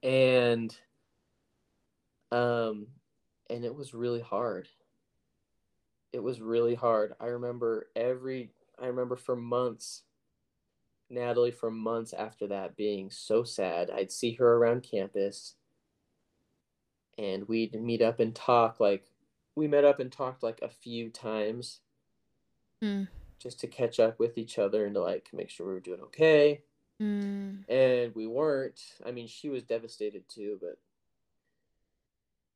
And 0.04 0.76
um, 2.32 2.88
and 3.50 3.66
it 3.66 3.76
was 3.76 3.94
really 3.94 4.22
hard. 4.22 4.70
It 6.14 6.24
was 6.24 6.42
really 6.42 6.76
hard. 6.76 7.14
I 7.20 7.28
remember 7.28 7.88
every, 7.96 8.52
I 8.82 8.88
remember 8.88 9.16
for 9.16 9.36
months, 9.36 10.04
Natalie, 11.12 11.52
for 11.52 11.70
months 11.70 12.14
after 12.14 12.48
that 12.48 12.76
being 12.76 13.12
so 13.12 13.44
sad. 13.44 13.92
I'd 13.92 14.12
see 14.12 14.34
her 14.34 14.56
around 14.56 14.84
campus 14.84 15.56
and 17.18 17.48
we'd 17.48 17.80
meet 17.80 18.02
up 18.02 18.20
and 18.20 18.34
talk. 18.34 18.80
Like, 18.80 19.06
we 19.56 19.68
met 19.68 19.86
up 19.86 20.00
and 20.00 20.12
talked 20.12 20.44
like 20.44 20.60
a 20.62 20.70
few 20.70 21.10
times 21.10 21.80
mm. 22.84 23.08
just 23.40 23.60
to 23.60 23.68
catch 23.68 24.00
up 24.00 24.20
with 24.20 24.38
each 24.38 24.58
other 24.58 24.86
and 24.86 24.96
to 24.96 25.02
like 25.02 25.30
make 25.34 25.50
sure 25.50 25.68
we 25.68 25.74
were 25.74 25.80
doing 25.80 26.02
okay. 26.02 26.62
Mm. 27.02 27.70
And 27.70 28.16
we 28.16 28.28
weren't. 28.28 28.82
I 29.06 29.12
mean, 29.12 29.28
she 29.28 29.50
was 29.50 29.64
devastated 29.64 30.28
too, 30.30 30.60
but 30.62 30.78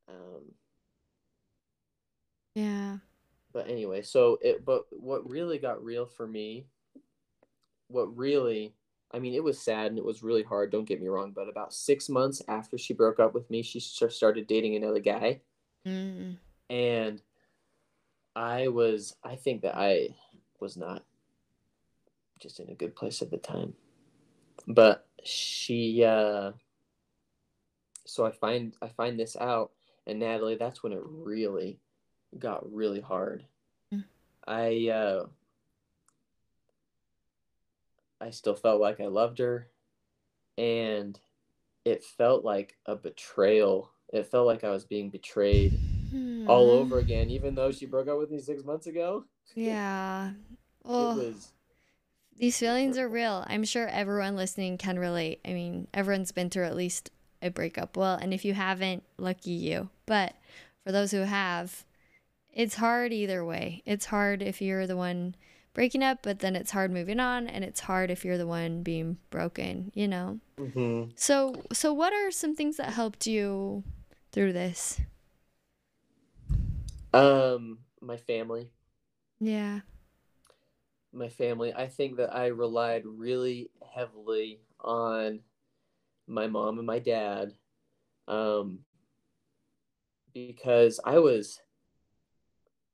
um, 0.07 0.53
yeah. 2.53 2.97
But 3.51 3.69
anyway, 3.69 4.01
so 4.01 4.37
it, 4.41 4.65
but 4.65 4.85
what 4.91 5.29
really 5.29 5.57
got 5.57 5.83
real 5.83 6.05
for 6.05 6.27
me, 6.27 6.67
what 7.87 8.15
really 8.17 8.73
I 9.11 9.19
mean, 9.19 9.33
it 9.33 9.43
was 9.43 9.59
sad 9.61 9.87
and 9.87 9.97
it 9.97 10.03
was 10.03 10.23
really 10.23 10.43
hard. 10.43 10.71
Don't 10.71 10.83
get 10.87 11.01
me 11.01 11.07
wrong, 11.07 11.31
but 11.31 11.47
about 11.47 11.73
six 11.73 12.09
months 12.09 12.41
after 12.49 12.77
she 12.77 12.93
broke 12.93 13.19
up 13.19 13.33
with 13.33 13.49
me, 13.49 13.61
she 13.61 13.79
started 13.79 14.47
dating 14.47 14.75
another 14.75 14.99
guy, 14.99 15.41
Mm. 15.85 16.37
and 16.69 17.21
I 18.35 18.67
was. 18.67 19.15
I 19.23 19.35
think 19.35 19.61
that 19.61 19.77
I 19.77 20.15
was 20.59 20.75
not 20.75 21.03
just 22.39 22.59
in 22.59 22.69
a 22.69 22.75
good 22.75 22.95
place 22.95 23.21
at 23.21 23.31
the 23.31 23.37
time, 23.37 23.73
but 24.67 25.07
she. 25.23 26.03
uh 26.03 26.51
So 28.05 28.25
I 28.25 28.31
find 28.31 28.73
I 28.81 28.89
find 28.89 29.17
this 29.17 29.37
out, 29.37 29.71
and 30.07 30.19
Natalie, 30.19 30.55
that's 30.57 30.83
when 30.83 30.91
it 30.91 31.01
really 31.03 31.79
got 32.37 32.69
really 32.73 32.99
hard. 32.99 33.45
Mm. 33.93 34.03
I 34.45 34.89
uh 34.89 35.25
I 38.25 38.31
still 38.31 38.55
felt 38.55 38.81
like 38.81 38.99
I 38.99 39.07
loved 39.07 39.39
her 39.39 39.67
and 40.57 41.19
it 41.85 42.03
felt 42.03 42.43
like 42.45 42.77
a 42.85 42.95
betrayal. 42.95 43.91
It 44.13 44.27
felt 44.27 44.47
like 44.47 44.63
I 44.63 44.71
was 44.71 44.85
being 44.85 45.09
betrayed 45.09 45.79
all 46.47 46.71
Hmm. 46.71 46.81
over 46.81 46.99
again, 46.99 47.29
even 47.29 47.55
though 47.55 47.71
she 47.71 47.85
broke 47.85 48.07
up 48.07 48.17
with 48.19 48.31
me 48.31 48.39
six 48.39 48.63
months 48.63 48.87
ago. 48.87 49.25
Yeah. 49.55 50.31
It 50.83 50.91
Oh, 50.93 51.15
was 51.15 51.53
these 52.37 52.57
feelings 52.57 52.97
are 52.97 53.07
real. 53.07 53.43
I'm 53.47 53.63
sure 53.63 53.87
everyone 53.87 54.35
listening 54.35 54.77
can 54.77 54.99
relate. 54.99 55.39
I 55.45 55.53
mean, 55.53 55.87
everyone's 55.93 56.31
been 56.31 56.49
through 56.49 56.65
at 56.65 56.75
least 56.75 57.09
a 57.41 57.49
breakup. 57.49 57.95
Well, 57.95 58.15
and 58.15 58.33
if 58.33 58.43
you 58.43 58.53
haven't, 58.53 59.03
lucky 59.17 59.51
you. 59.51 59.89
But 60.05 60.35
for 60.83 60.91
those 60.91 61.11
who 61.11 61.19
have, 61.19 61.85
it's 62.53 62.75
hard 62.75 63.13
either 63.13 63.45
way. 63.45 63.83
It's 63.85 64.07
hard 64.07 64.41
if 64.41 64.61
you're 64.61 64.87
the 64.87 64.97
one 64.97 65.35
breaking 65.75 66.03
up, 66.03 66.19
but 66.23 66.39
then 66.39 66.57
it's 66.57 66.71
hard 66.71 66.91
moving 66.91 67.21
on, 67.21 67.47
and 67.47 67.63
it's 67.65 67.81
hard 67.81 68.11
if 68.11 68.25
you're 68.25 68.39
the 68.39 68.47
one 68.47 68.83
being 68.83 69.19
broken, 69.31 69.91
you 69.95 70.07
know? 70.09 70.39
mhm. 70.57 71.11
So, 71.15 71.63
so 71.73 71.93
what 71.93 72.13
are 72.13 72.31
some 72.31 72.55
things 72.55 72.77
that 72.77 72.93
helped 72.93 73.27
you 73.27 73.83
through 74.33 74.53
this? 74.53 75.01
um 77.13 77.79
my 78.01 78.17
family. 78.17 78.71
Yeah. 79.39 79.81
My 81.13 81.29
family. 81.29 81.73
I 81.73 81.87
think 81.87 82.17
that 82.17 82.35
I 82.35 82.47
relied 82.47 83.05
really 83.05 83.71
heavily 83.93 84.61
on 84.81 85.41
my 86.27 86.47
mom 86.47 86.77
and 86.79 86.87
my 86.87 86.99
dad. 86.99 87.53
Um 88.27 88.85
because 90.33 90.99
I 91.05 91.19
was 91.19 91.61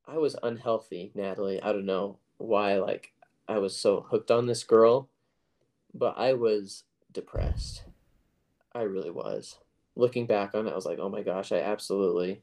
I 0.06 0.20
was 0.20 0.36
unhealthy, 0.44 1.12
Natalie. 1.16 1.62
I 1.62 1.72
don't 1.72 1.88
know 1.88 2.20
why 2.42 2.76
like 2.76 3.14
I 3.48 3.58
was 3.60 3.78
so 3.78 4.02
hooked 4.02 4.32
on 4.32 4.46
this 4.46 4.64
girl, 4.64 5.10
but 5.94 6.18
I 6.18 6.34
was 6.34 6.84
depressed. 7.12 7.84
I 8.74 8.84
really 8.84 9.10
was. 9.12 9.58
Looking 9.96 10.26
back 10.26 10.56
on 10.56 10.68
it, 10.68 10.72
I 10.72 10.76
was 10.76 10.86
like, 10.86 11.00
"Oh 11.00 11.10
my 11.10 11.22
gosh, 11.22 11.52
I 11.52 11.60
absolutely 11.60 12.42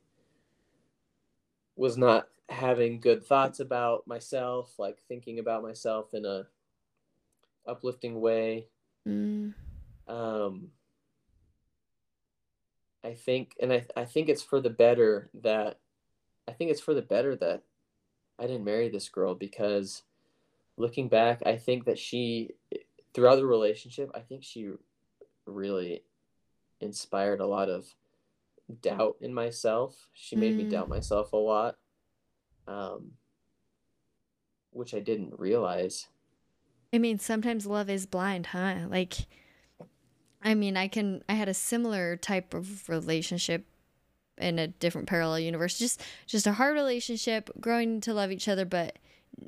was 1.76 1.96
not 1.96 2.28
having 2.48 3.00
good 3.00 3.24
thoughts 3.24 3.60
about 3.60 4.06
myself, 4.06 4.78
like 4.78 4.98
thinking 5.08 5.38
about 5.38 5.62
myself 5.62 6.12
in 6.12 6.24
a 6.24 6.46
uplifting 7.66 8.20
way." 8.20 8.68
Mm. 9.06 9.54
Um 10.06 10.72
I 13.02 13.14
think 13.14 13.54
and 13.60 13.72
I 13.72 13.86
I 13.96 14.04
think 14.04 14.28
it's 14.28 14.42
for 14.42 14.60
the 14.60 14.70
better 14.70 15.30
that 15.42 15.78
I 16.46 16.52
think 16.52 16.70
it's 16.70 16.80
for 16.80 16.94
the 16.94 17.02
better 17.02 17.36
that 17.36 17.62
I 18.38 18.46
didn't 18.46 18.64
marry 18.64 18.88
this 18.88 19.08
girl 19.08 19.34
because 19.34 20.02
looking 20.76 21.08
back, 21.08 21.42
I 21.44 21.56
think 21.56 21.84
that 21.86 21.98
she, 21.98 22.50
throughout 23.12 23.36
the 23.36 23.46
relationship, 23.46 24.10
I 24.14 24.20
think 24.20 24.44
she 24.44 24.70
really 25.44 26.02
inspired 26.80 27.40
a 27.40 27.46
lot 27.46 27.68
of 27.68 27.94
doubt 28.80 29.16
in 29.20 29.34
myself. 29.34 30.08
She 30.12 30.36
made 30.36 30.56
me 30.56 30.64
Mm. 30.64 30.70
doubt 30.70 30.88
myself 30.88 31.32
a 31.32 31.36
lot, 31.36 31.76
um, 32.66 33.12
which 34.70 34.94
I 34.94 35.00
didn't 35.00 35.38
realize. 35.38 36.08
I 36.92 36.98
mean, 36.98 37.18
sometimes 37.18 37.66
love 37.66 37.90
is 37.90 38.06
blind, 38.06 38.46
huh? 38.46 38.86
Like, 38.88 39.26
I 40.42 40.54
mean, 40.54 40.76
I 40.76 40.86
can, 40.88 41.24
I 41.28 41.34
had 41.34 41.48
a 41.48 41.54
similar 41.54 42.16
type 42.16 42.54
of 42.54 42.88
relationship 42.88 43.66
in 44.40 44.58
a 44.58 44.68
different 44.68 45.08
parallel 45.08 45.40
universe. 45.40 45.78
Just, 45.78 46.02
just 46.26 46.46
a 46.46 46.52
hard 46.52 46.74
relationship, 46.74 47.50
growing 47.60 48.00
to 48.02 48.14
love 48.14 48.30
each 48.30 48.48
other, 48.48 48.64
but 48.64 48.98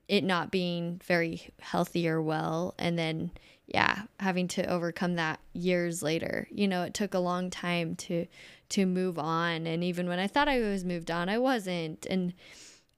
it 0.09 0.25
not 0.25 0.50
being 0.50 1.00
very 1.04 1.50
healthy 1.61 2.09
or 2.09 2.20
well. 2.20 2.75
And 2.78 2.99
then, 2.99 3.30
yeah, 3.66 4.02
having 4.18 4.49
to 4.49 4.68
overcome 4.70 5.16
that 5.16 5.40
years 5.52 6.02
later. 6.02 6.49
You 6.50 6.68
know, 6.68 6.82
it 6.82 6.94
took 6.94 7.14
a 7.14 7.18
long 7.18 7.50
time 7.50 7.97
to, 7.97 8.26
to 8.70 8.87
move 8.87 9.18
on. 9.18 9.66
And 9.66 9.82
even 9.82 10.09
when 10.09 10.18
I 10.18 10.26
thought 10.26 10.49
I 10.49 10.61
was 10.61 10.85
moved 10.85 11.11
on, 11.11 11.28
I 11.28 11.38
wasn't. 11.38 12.06
And, 12.06 12.35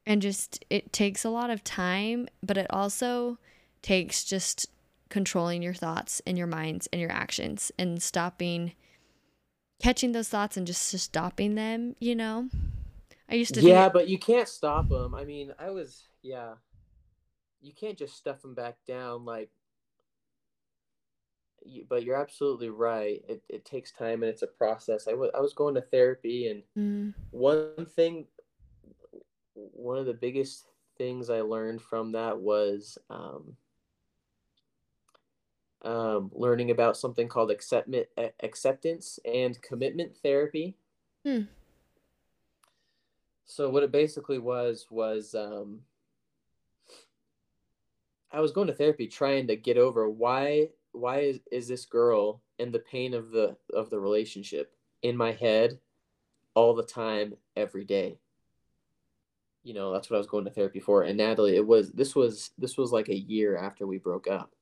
and 0.07 0.21
just, 0.21 0.65
it 0.71 0.93
takes 0.93 1.25
a 1.25 1.31
lot 1.31 1.51
of 1.51 1.65
time, 1.65 2.29
but 2.43 2.57
it 2.57 2.67
also, 2.71 3.39
takes 3.83 4.23
just 4.23 4.67
controlling 5.09 5.61
your 5.61 5.75
thoughts 5.75 6.23
and 6.25 6.39
your 6.39 6.47
minds 6.47 6.89
and 6.93 7.01
your 7.01 7.11
actions 7.11 7.73
and 7.79 8.01
stopping 8.01 8.73
catching 9.83 10.13
those 10.13 10.29
thoughts 10.29 10.57
and 10.57 10.67
just 10.67 10.83
stopping 10.83 11.57
them, 11.57 11.97
you 11.99 12.15
know? 12.15 12.49
I 13.29 13.35
used 13.35 13.55
to 13.55 13.61
Yeah, 13.61 13.89
but 13.89 14.09
you 14.09 14.19
can't 14.19 14.49
stop 14.49 14.89
them. 14.89 15.15
I 15.15 15.25
mean, 15.25 15.53
I 15.59 15.71
was, 15.71 16.05
yeah, 16.23 16.55
you 17.61 17.73
can't 17.73 17.99
just 17.99 18.17
stuff 18.17 18.43
them 18.43 18.55
back 18.55 18.77
down 18.87 19.25
like 19.25 19.51
you, 21.65 21.85
but 21.89 22.05
you're 22.05 22.21
absolutely 22.21 22.71
right. 22.71 23.23
It, 23.29 23.43
it 23.49 23.65
takes 23.65 23.93
time 23.93 24.23
and 24.23 24.31
it's 24.31 24.43
a 24.43 24.47
process. 24.47 25.09
I 25.09 25.15
was 25.15 25.55
going 25.55 25.75
to 25.75 25.81
therapy, 25.81 26.49
and 26.49 26.63
mm, 26.77 27.15
one 27.31 27.87
thing, 27.87 28.27
one 29.55 29.99
of 29.99 30.07
the 30.07 30.15
biggest 30.15 30.67
things 30.99 31.31
I 31.31 31.41
learned 31.41 31.83
from 31.83 32.13
that 32.13 32.39
was 32.39 32.99
um, 33.11 33.57
um, 35.85 36.31
learning 36.35 36.71
about 36.71 36.97
something 36.97 37.29
called 37.29 37.51
acceptance, 37.51 38.07
acceptance 38.43 39.19
and 39.25 39.61
commitment 39.63 40.17
therapy. 40.17 40.77
Hmm. 41.25 41.43
So 43.45 43.69
what 43.69 43.83
it 43.83 43.93
basically 43.93 44.39
was 44.39 44.87
was 44.91 45.35
um, 45.35 45.81
I 48.31 48.41
was 48.41 48.53
going 48.53 48.69
to 48.69 48.75
therapy 48.75 49.07
trying 49.07 49.47
to 49.49 49.57
get 49.57 49.77
over 49.77 50.09
why 50.09 50.69
why 50.93 51.21
is, 51.21 51.41
is 51.51 51.69
this 51.69 51.85
girl 51.85 52.43
and 52.59 52.73
the 52.73 52.79
pain 52.79 53.15
of 53.15 53.31
the 53.31 53.57
of 53.75 53.91
the 53.91 53.99
relationship 53.99 54.75
in 55.03 55.17
my 55.17 55.33
head 55.33 55.79
all 56.55 56.75
the 56.75 56.83
time 56.83 57.35
every 57.57 57.85
day 57.85 58.19
you 59.65 59.75
know 59.75 59.93
that's 59.93 60.11
what 60.11 60.17
i 60.17 60.19
was 60.19 60.27
going 60.27 60.45
to 60.45 60.51
therapy 60.51 60.81
for 60.81 61.03
and 61.03 61.17
natalie 61.17 61.57
it 61.57 61.67
was 61.67 61.91
this 61.93 62.15
was 62.15 62.51
this 62.59 62.77
was 62.77 62.93
like 62.93 63.09
a 63.09 63.19
year 63.19 63.57
after 63.57 63.87
we 63.87 63.97
broke 63.97 64.29
up 64.29 64.53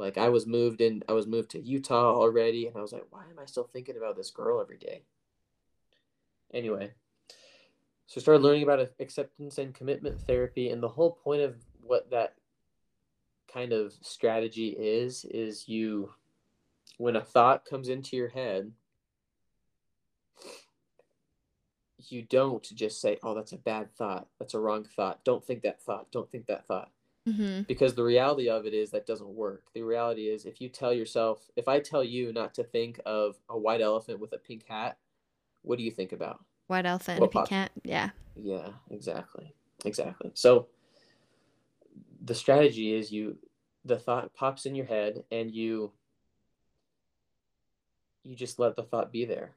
like 0.00 0.18
i 0.18 0.28
was 0.28 0.46
moved 0.46 0.80
in 0.80 1.02
i 1.08 1.12
was 1.12 1.26
moved 1.26 1.50
to 1.50 1.60
utah 1.60 2.14
already 2.14 2.66
and 2.66 2.76
i 2.76 2.80
was 2.80 2.92
like 2.92 3.06
why 3.10 3.22
am 3.30 3.38
i 3.40 3.44
still 3.44 3.68
thinking 3.72 3.96
about 3.96 4.16
this 4.16 4.30
girl 4.30 4.60
every 4.60 4.78
day? 4.78 5.02
Anyway 6.52 6.90
so 8.06 8.18
I 8.18 8.22
started 8.22 8.42
learning 8.42 8.64
about 8.64 8.88
acceptance 8.98 9.58
and 9.58 9.72
commitment 9.72 10.20
therapy 10.22 10.70
and 10.70 10.82
the 10.82 10.88
whole 10.88 11.12
point 11.12 11.42
of 11.42 11.54
what 11.80 12.10
that 12.10 12.34
kind 13.52 13.72
of 13.72 13.92
strategy 14.00 14.70
is 14.70 15.24
is 15.26 15.68
you 15.68 16.10
when 16.98 17.14
a 17.14 17.20
thought 17.20 17.64
comes 17.64 17.88
into 17.88 18.16
your 18.16 18.28
head 18.28 18.72
you 22.08 22.22
don't 22.22 22.64
just 22.74 23.00
say 23.00 23.18
oh 23.22 23.34
that's 23.34 23.52
a 23.52 23.58
bad 23.58 23.94
thought. 23.94 24.26
That's 24.38 24.54
a 24.54 24.58
wrong 24.58 24.84
thought. 24.84 25.22
Don't 25.24 25.44
think 25.44 25.62
that 25.62 25.82
thought. 25.82 26.10
Don't 26.10 26.30
think 26.30 26.46
that 26.46 26.66
thought 26.66 26.90
hmm 27.32 27.60
because 27.66 27.94
the 27.94 28.02
reality 28.02 28.48
of 28.48 28.66
it 28.66 28.74
is 28.74 28.90
that 28.90 29.06
doesn't 29.06 29.28
work 29.28 29.64
the 29.74 29.82
reality 29.82 30.22
is 30.28 30.44
if 30.44 30.60
you 30.60 30.68
tell 30.68 30.92
yourself 30.92 31.50
if 31.56 31.68
i 31.68 31.78
tell 31.78 32.02
you 32.02 32.32
not 32.32 32.54
to 32.54 32.64
think 32.64 33.00
of 33.06 33.36
a 33.48 33.58
white 33.58 33.80
elephant 33.80 34.18
with 34.18 34.32
a 34.32 34.38
pink 34.38 34.64
hat 34.68 34.98
what 35.62 35.78
do 35.78 35.84
you 35.84 35.90
think 35.90 36.12
about 36.12 36.40
White 36.68 36.86
elephant 36.86 37.20
What 37.20 37.26
and 37.26 37.34
a 37.34 37.38
pink 37.38 37.48
cat. 37.48 37.70
Yeah. 37.84 38.10
yeah 38.34 38.68
exactly 38.90 39.54
exactly 39.84 40.30
so 40.34 40.68
the 42.24 42.34
strategy 42.34 42.94
is 42.94 43.10
you 43.10 43.38
the 43.84 43.98
thought 43.98 44.32
pops 44.34 44.66
in 44.66 44.74
your 44.74 44.86
head 44.86 45.24
and 45.30 45.50
you 45.50 45.92
you 48.24 48.36
just 48.36 48.58
let 48.58 48.76
the 48.76 48.82
thought 48.82 49.12
be 49.12 49.24
there 49.24 49.52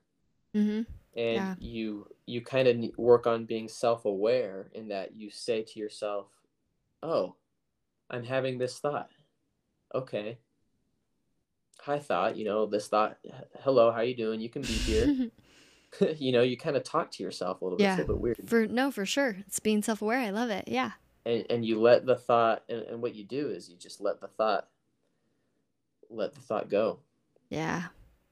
hmm 0.53 0.81
and 1.15 1.35
Yeah. 1.35 1.55
you 1.59 2.07
you 2.25 2.41
kind 2.41 2.67
of 2.67 2.97
work 2.97 3.27
on 3.27 3.45
being 3.45 3.67
self-aware 3.67 4.69
in 4.73 4.87
that 4.89 5.15
you 5.15 5.29
say 5.29 5.61
to 5.63 5.79
yourself 5.79 6.27
oh 7.03 7.35
i'm 8.13 8.23
having 8.23 8.57
this 8.57 8.79
thought 8.79 9.09
okay 9.93 10.37
hi 11.81 11.99
thought 11.99 12.37
you 12.37 12.45
know 12.45 12.65
this 12.65 12.87
thought 12.87 13.17
hello 13.61 13.91
how 13.91 13.99
you 13.99 14.15
doing 14.15 14.39
you 14.39 14.49
can 14.49 14.61
be 14.61 14.67
here 14.67 15.29
you 16.17 16.31
know 16.31 16.41
you 16.41 16.57
kind 16.57 16.75
of 16.75 16.83
talk 16.83 17.11
to 17.11 17.23
yourself 17.23 17.61
a 17.61 17.65
little 17.65 17.77
bit 17.77 17.85
it's 17.85 17.95
a 17.95 18.01
little 18.01 18.15
bit 18.15 18.21
weird 18.21 18.49
for 18.49 18.67
no, 18.67 18.91
for 18.91 19.05
sure. 19.05 19.37
It's 19.47 19.59
being 19.59 19.81
self 19.81 20.01
aware. 20.01 20.19
I 20.19 20.29
love 20.31 20.49
it. 20.49 20.67
Yeah. 20.67 20.91
and, 21.25 21.45
and 21.49 21.65
you 21.65 21.79
let 21.79 22.05
the 22.05 22.15
thought 22.15 22.63
and, 22.69 22.81
and 22.83 23.01
what 23.01 23.15
you 23.15 23.23
do 23.23 23.49
is 23.49 23.69
you 23.69 23.77
just 23.77 24.01
let 24.01 24.21
the 24.21 24.27
thought 24.27 24.67
let 26.09 26.33
the 26.33 26.41
thought 26.41 26.69
go. 26.69 26.99
Yeah. 27.49 27.85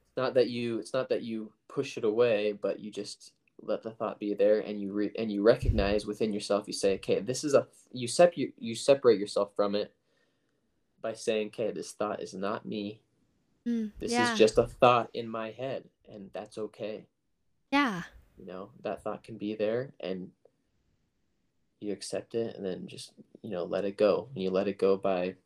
It's 0.08 0.16
not 0.16 0.34
that 0.34 0.48
you 0.48 0.78
it's 0.78 0.92
not 0.92 1.08
that 1.08 1.22
you 1.22 1.52
push 1.68 1.96
it 1.96 2.04
away, 2.04 2.52
but 2.52 2.80
you 2.80 2.90
just 2.90 3.32
let 3.62 3.82
the 3.82 3.90
thought 3.90 4.18
be 4.18 4.34
there 4.34 4.60
and 4.60 4.80
you 4.80 4.92
re- 4.92 5.12
and 5.18 5.30
you 5.30 5.42
recognize 5.42 6.06
within 6.06 6.32
yourself 6.32 6.64
you 6.66 6.72
say 6.72 6.94
okay 6.94 7.20
this 7.20 7.44
is 7.44 7.54
a 7.54 7.66
you 7.92 8.08
sep 8.08 8.36
you, 8.36 8.52
you 8.58 8.74
separate 8.74 9.18
yourself 9.20 9.54
from 9.54 9.74
it 9.74 9.94
by 11.00 11.12
saying 11.12 11.48
okay 11.48 11.70
this 11.70 11.92
thought 11.92 12.20
is 12.20 12.34
not 12.34 12.66
me 12.66 13.00
Mm, 13.64 13.92
this 14.00 14.10
yeah. 14.10 14.32
is 14.32 14.36
just 14.36 14.58
a 14.58 14.66
thought 14.66 15.08
in 15.14 15.28
my 15.28 15.52
head 15.52 15.84
and 16.12 16.30
that's 16.32 16.58
okay 16.58 17.06
yeah. 17.70 18.02
you 18.36 18.44
know 18.44 18.70
that 18.82 19.04
thought 19.04 19.22
can 19.22 19.38
be 19.38 19.54
there 19.54 19.92
and 20.00 20.30
you 21.78 21.92
accept 21.92 22.34
it 22.34 22.56
and 22.56 22.66
then 22.66 22.88
just 22.88 23.12
you 23.40 23.50
know 23.50 23.62
let 23.62 23.84
it 23.84 23.96
go 23.96 24.26
and 24.34 24.42
you 24.42 24.50
let 24.50 24.66
it 24.66 24.78
go 24.78 24.96
by 24.96 25.36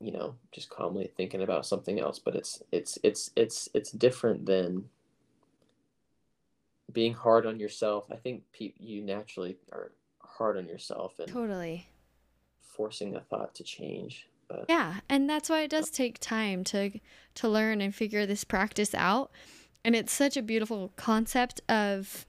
you 0.00 0.12
know 0.12 0.36
just 0.52 0.70
calmly 0.70 1.10
thinking 1.16 1.42
about 1.42 1.66
something 1.66 1.98
else 1.98 2.20
but 2.20 2.36
it's 2.36 2.62
it's 2.70 2.96
it's 3.02 3.30
it's 3.34 3.68
it's 3.74 3.90
different 3.90 4.46
than 4.46 4.84
being 6.92 7.12
hard 7.14 7.46
on 7.46 7.58
yourself 7.60 8.06
i 8.10 8.16
think 8.16 8.42
pe- 8.52 8.72
you 8.78 9.02
naturally 9.02 9.56
are 9.72 9.92
hard 10.20 10.56
on 10.56 10.66
yourself 10.66 11.18
and 11.18 11.28
Totally. 11.28 11.86
forcing 12.60 13.16
a 13.16 13.20
thought 13.20 13.54
to 13.56 13.62
change 13.64 14.28
but 14.48 14.64
Yeah, 14.68 15.00
and 15.10 15.28
that's 15.28 15.50
why 15.50 15.60
it 15.60 15.70
does 15.70 15.90
take 15.90 16.18
time 16.20 16.64
to 16.64 17.00
to 17.34 17.48
learn 17.48 17.82
and 17.82 17.94
figure 17.94 18.24
this 18.24 18.44
practice 18.44 18.94
out. 18.94 19.30
And 19.84 19.94
it's 19.94 20.10
such 20.10 20.38
a 20.38 20.42
beautiful 20.42 20.90
concept 20.96 21.60
of 21.68 22.24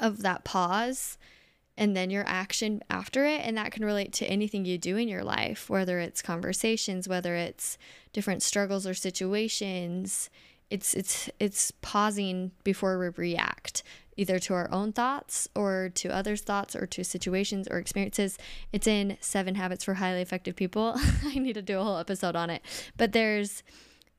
of 0.00 0.22
that 0.22 0.42
pause 0.44 1.16
and 1.76 1.96
then 1.96 2.10
your 2.10 2.24
action 2.26 2.82
after 2.90 3.24
it 3.24 3.40
and 3.44 3.56
that 3.56 3.70
can 3.70 3.84
relate 3.84 4.12
to 4.14 4.26
anything 4.26 4.64
you 4.64 4.78
do 4.78 4.96
in 4.96 5.06
your 5.06 5.22
life, 5.22 5.70
whether 5.70 6.00
it's 6.00 6.22
conversations, 6.22 7.06
whether 7.08 7.36
it's 7.36 7.78
different 8.12 8.42
struggles 8.42 8.84
or 8.84 8.94
situations. 8.94 10.30
It's 10.70 10.94
it's 10.94 11.30
it's 11.38 11.70
pausing 11.82 12.52
before 12.62 12.98
we 12.98 13.08
react 13.08 13.82
either 14.18 14.38
to 14.40 14.52
our 14.52 14.68
own 14.72 14.92
thoughts 14.92 15.48
or 15.54 15.90
to 15.94 16.08
others' 16.08 16.42
thoughts 16.42 16.74
or 16.74 16.86
to 16.86 17.04
situations 17.04 17.68
or 17.70 17.78
experiences. 17.78 18.36
It's 18.72 18.86
in 18.86 19.16
Seven 19.20 19.54
Habits 19.54 19.84
for 19.84 19.94
Highly 19.94 20.20
Effective 20.20 20.56
People. 20.56 20.94
I 21.24 21.38
need 21.38 21.54
to 21.54 21.62
do 21.62 21.78
a 21.78 21.84
whole 21.84 21.98
episode 21.98 22.34
on 22.34 22.50
it. 22.50 22.62
But 22.96 23.12
there's 23.12 23.62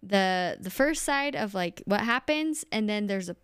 the 0.02 0.58
the 0.60 0.70
first 0.70 1.04
side 1.04 1.36
of 1.36 1.54
like 1.54 1.84
what 1.86 2.02
happens 2.02 2.64
and 2.72 2.90
then 2.90 3.08
there's 3.08 3.30
a 3.30 3.36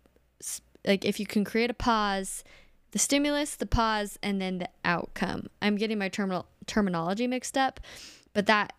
like 0.86 1.04
if 1.04 1.20
you 1.20 1.26
can 1.26 1.44
create 1.44 1.70
a 1.70 1.74
pause, 1.74 2.42
the 2.92 2.98
stimulus, 2.98 3.56
the 3.56 3.66
pause 3.66 4.18
and 4.22 4.40
then 4.40 4.58
the 4.58 4.68
outcome. 4.84 5.48
I'm 5.60 5.76
getting 5.76 5.98
my 5.98 6.08
terminal 6.08 6.46
terminology 6.66 7.26
mixed 7.26 7.58
up, 7.58 7.80
but 8.32 8.46
that 8.46 8.72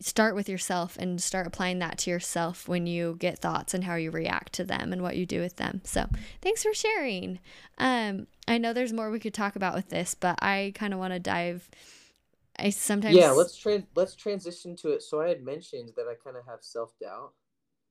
start 0.00 0.34
with 0.34 0.48
yourself 0.48 0.96
and 0.98 1.22
start 1.22 1.46
applying 1.46 1.78
that 1.78 1.98
to 1.98 2.10
yourself 2.10 2.66
when 2.68 2.86
you 2.86 3.16
get 3.18 3.38
thoughts 3.38 3.74
and 3.74 3.84
how 3.84 3.94
you 3.94 4.10
react 4.10 4.52
to 4.54 4.64
them 4.64 4.92
and 4.92 5.02
what 5.02 5.16
you 5.16 5.26
do 5.26 5.40
with 5.40 5.56
them. 5.56 5.80
So, 5.84 6.06
thanks 6.40 6.62
for 6.62 6.74
sharing. 6.74 7.38
Um, 7.78 8.26
I 8.48 8.58
know 8.58 8.72
there's 8.72 8.92
more 8.92 9.10
we 9.10 9.20
could 9.20 9.34
talk 9.34 9.56
about 9.56 9.74
with 9.74 9.88
this, 9.90 10.14
but 10.14 10.38
I 10.42 10.72
kind 10.74 10.92
of 10.92 10.98
want 10.98 11.12
to 11.12 11.20
dive. 11.20 11.68
I 12.58 12.70
sometimes 12.70 13.16
yeah 13.16 13.30
let's 13.30 13.58
tran 13.58 13.86
let's 13.94 14.14
transition 14.14 14.76
to 14.76 14.90
it 14.90 15.02
so 15.02 15.22
i 15.22 15.28
had 15.28 15.42
mentioned 15.42 15.92
that 15.96 16.06
i 16.06 16.14
kind 16.22 16.36
of 16.36 16.44
have 16.44 16.58
self-doubt 16.60 17.32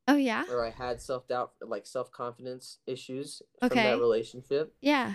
Oh 0.07 0.15
yeah, 0.15 0.43
or 0.51 0.63
i 0.63 0.69
had 0.69 1.01
self-doubt 1.01 1.53
like 1.61 1.87
self-confidence 1.87 2.77
issues 2.85 3.41
from 3.59 3.69
that 3.77 3.99
relationship 3.99 4.75
yeah. 4.81 5.13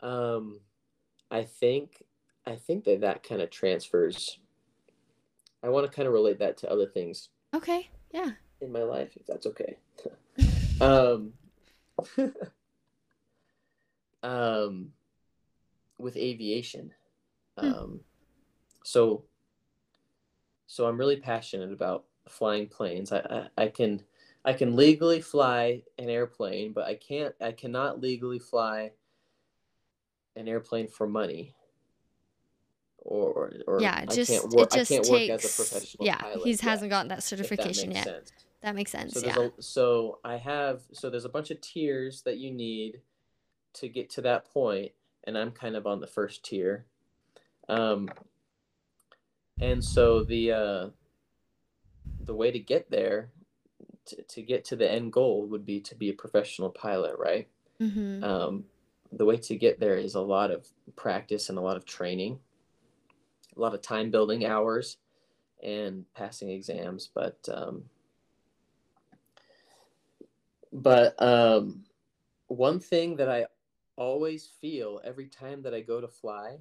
Um, 0.00 0.60
I 1.30 1.42
think 1.42 2.02
I 2.46 2.56
think 2.56 2.84
that 2.84 3.00
that 3.00 3.22
kind 3.22 3.40
of 3.42 3.50
transfers. 3.50 4.38
I 5.62 5.68
want 5.68 5.90
to 5.90 5.94
kind 5.94 6.06
of 6.06 6.14
relate 6.14 6.38
that 6.38 6.56
to 6.58 6.70
other 6.70 6.86
things 6.86 7.30
Okay, 7.54 7.88
yeah. 8.12 8.32
in 8.60 8.70
my 8.72 8.82
life, 8.82 9.16
if 9.16 9.26
that's 9.26 9.46
okay. 9.46 9.76
um, 10.80 11.32
um, 14.22 14.92
with 15.98 16.16
aviation, 16.16 16.92
Hmm. 17.58 17.66
um, 17.66 18.00
so 18.84 19.24
so 20.66 20.86
I'm 20.86 20.98
really 20.98 21.16
passionate 21.16 21.72
about 21.72 22.04
flying 22.28 22.68
planes. 22.68 23.12
I, 23.12 23.48
I 23.56 23.64
I 23.64 23.68
can 23.68 24.02
I 24.44 24.52
can 24.52 24.76
legally 24.76 25.20
fly 25.20 25.82
an 25.98 26.08
airplane, 26.10 26.72
but 26.72 26.84
I 26.84 26.94
can't 26.94 27.34
I 27.40 27.52
cannot 27.52 28.00
legally 28.00 28.38
fly 28.38 28.92
an 30.36 30.48
airplane 30.48 30.86
for 30.88 31.06
money. 31.08 31.55
Or, 33.08 33.52
or 33.68 33.80
yeah, 33.80 34.00
I 34.02 34.06
just 34.06 34.30
can't 34.30 34.50
work. 34.50 34.66
it 34.66 34.78
just 34.78 34.90
I 34.90 34.94
can't 34.96 35.04
takes. 35.04 35.10
work 35.10 35.30
as 35.30 35.44
a 35.44 35.62
professional 35.62 36.06
yeah, 36.06 36.34
he 36.42 36.56
hasn't 36.56 36.90
gotten 36.90 37.08
that 37.08 37.18
if 37.18 37.24
that 37.24 37.28
certification 37.28 37.90
makes 37.90 38.04
yet. 38.04 38.06
sense. 38.06 38.32
That 38.62 38.74
makes 38.74 38.90
sense. 38.90 39.14
So 39.14 39.26
yeah. 39.26 39.38
a 39.38 39.62
so 39.62 40.18
I 40.24 40.36
have 40.36 40.82
so 40.92 41.08
there's 41.08 41.24
a 41.24 41.30
bunch 41.30 41.52
of 41.52 41.60
tiers 41.60 42.22
that 42.22 42.38
you 42.38 42.50
need 42.50 43.00
to 43.74 43.88
get 43.88 44.10
to 44.10 44.22
that 44.22 44.52
point, 44.52 44.90
and 45.24 45.38
I'm 45.38 45.52
kind 45.52 45.76
of 45.76 45.86
on 45.86 46.00
the 46.00 46.06
first 46.08 46.44
tier. 46.44 46.84
Um, 47.68 48.08
and 49.60 49.84
so 49.84 50.24
the 50.24 50.52
uh, 50.52 50.88
the 52.20 52.34
way 52.34 52.50
to 52.50 52.58
get 52.58 52.90
there, 52.90 53.30
to, 54.06 54.22
to 54.22 54.42
get 54.42 54.64
to 54.66 54.76
the 54.76 54.90
end 54.90 55.12
goal, 55.12 55.46
would 55.46 55.64
be 55.64 55.80
to 55.80 55.94
be 55.94 56.10
a 56.10 56.14
professional 56.14 56.70
pilot, 56.70 57.14
right? 57.18 57.46
mm-hmm. 57.80 58.24
Um, 58.24 58.64
the 59.12 59.24
way 59.24 59.36
to 59.36 59.56
get 59.56 59.80
there 59.80 59.96
is 59.96 60.14
a 60.14 60.20
lot 60.20 60.50
of 60.50 60.66
practice 60.96 61.48
and 61.48 61.58
a 61.58 61.60
lot 61.60 61.76
of 61.76 61.84
training, 61.84 62.38
a 63.56 63.60
lot 63.60 63.74
of 63.74 63.82
time 63.82 64.10
building 64.10 64.44
hours, 64.46 64.98
and 65.62 66.04
passing 66.14 66.50
exams. 66.50 67.08
But 67.14 67.38
um, 67.52 67.84
but 70.72 71.20
um, 71.22 71.84
one 72.48 72.80
thing 72.80 73.16
that 73.16 73.28
I 73.28 73.46
always 73.96 74.46
feel 74.60 75.00
every 75.04 75.26
time 75.26 75.62
that 75.62 75.74
I 75.74 75.80
go 75.80 76.00
to 76.00 76.08
fly 76.08 76.58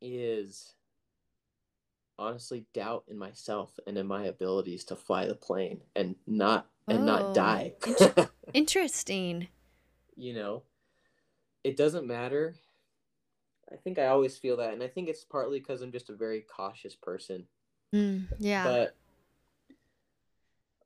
is 0.00 0.74
honestly 2.18 2.64
doubt 2.72 3.04
in 3.08 3.18
myself 3.18 3.78
and 3.86 3.96
in 3.96 4.06
my 4.06 4.26
abilities 4.26 4.84
to 4.84 4.96
fly 4.96 5.26
the 5.26 5.34
plane 5.34 5.80
and 5.96 6.14
not 6.26 6.66
and 6.88 7.00
Oh, 7.00 7.04
not 7.04 7.34
die. 7.34 7.74
Interesting. 8.54 9.48
you 10.16 10.32
know 10.34 10.62
it 11.62 11.76
doesn't 11.76 12.06
matter 12.06 12.56
i 13.72 13.76
think 13.76 13.98
i 13.98 14.06
always 14.06 14.36
feel 14.38 14.56
that 14.56 14.72
and 14.72 14.82
i 14.82 14.88
think 14.88 15.08
it's 15.08 15.24
partly 15.24 15.58
because 15.58 15.82
i'm 15.82 15.92
just 15.92 16.10
a 16.10 16.14
very 16.14 16.40
cautious 16.42 16.94
person 16.94 17.46
Mm, 17.94 18.26
yeah. 18.38 18.64
but 18.64 18.96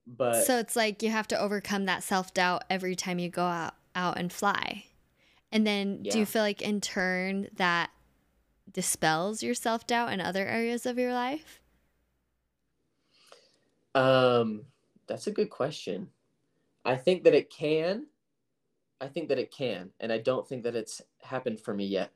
but 0.06 0.44
so 0.44 0.58
it's 0.58 0.76
like 0.76 1.02
you 1.02 1.10
have 1.10 1.26
to 1.28 1.40
overcome 1.40 1.86
that 1.86 2.02
self 2.02 2.32
doubt 2.32 2.64
every 2.70 2.94
time 2.94 3.18
you 3.18 3.28
go 3.28 3.42
out 3.44 3.74
out 3.94 4.18
and 4.18 4.32
fly. 4.32 4.84
And 5.50 5.66
then 5.66 6.02
do 6.02 6.18
you 6.18 6.24
feel 6.24 6.42
like 6.42 6.62
in 6.62 6.80
turn 6.80 7.48
that 7.56 7.90
dispels 8.72 9.42
your 9.42 9.54
self 9.54 9.86
doubt 9.86 10.12
in 10.12 10.20
other 10.20 10.46
areas 10.46 10.86
of 10.86 10.98
your 10.98 11.12
life? 11.12 11.60
um 13.94 14.64
that's 15.06 15.26
a 15.26 15.30
good 15.30 15.50
question 15.50 16.08
i 16.86 16.96
think 16.96 17.24
that 17.24 17.34
it 17.34 17.50
can 17.50 18.06
i 19.02 19.06
think 19.06 19.28
that 19.28 19.38
it 19.38 19.50
can 19.50 19.90
and 20.00 20.10
i 20.10 20.16
don't 20.16 20.48
think 20.48 20.62
that 20.62 20.74
it's 20.74 21.02
happened 21.20 21.60
for 21.60 21.74
me 21.74 21.84
yet 21.84 22.10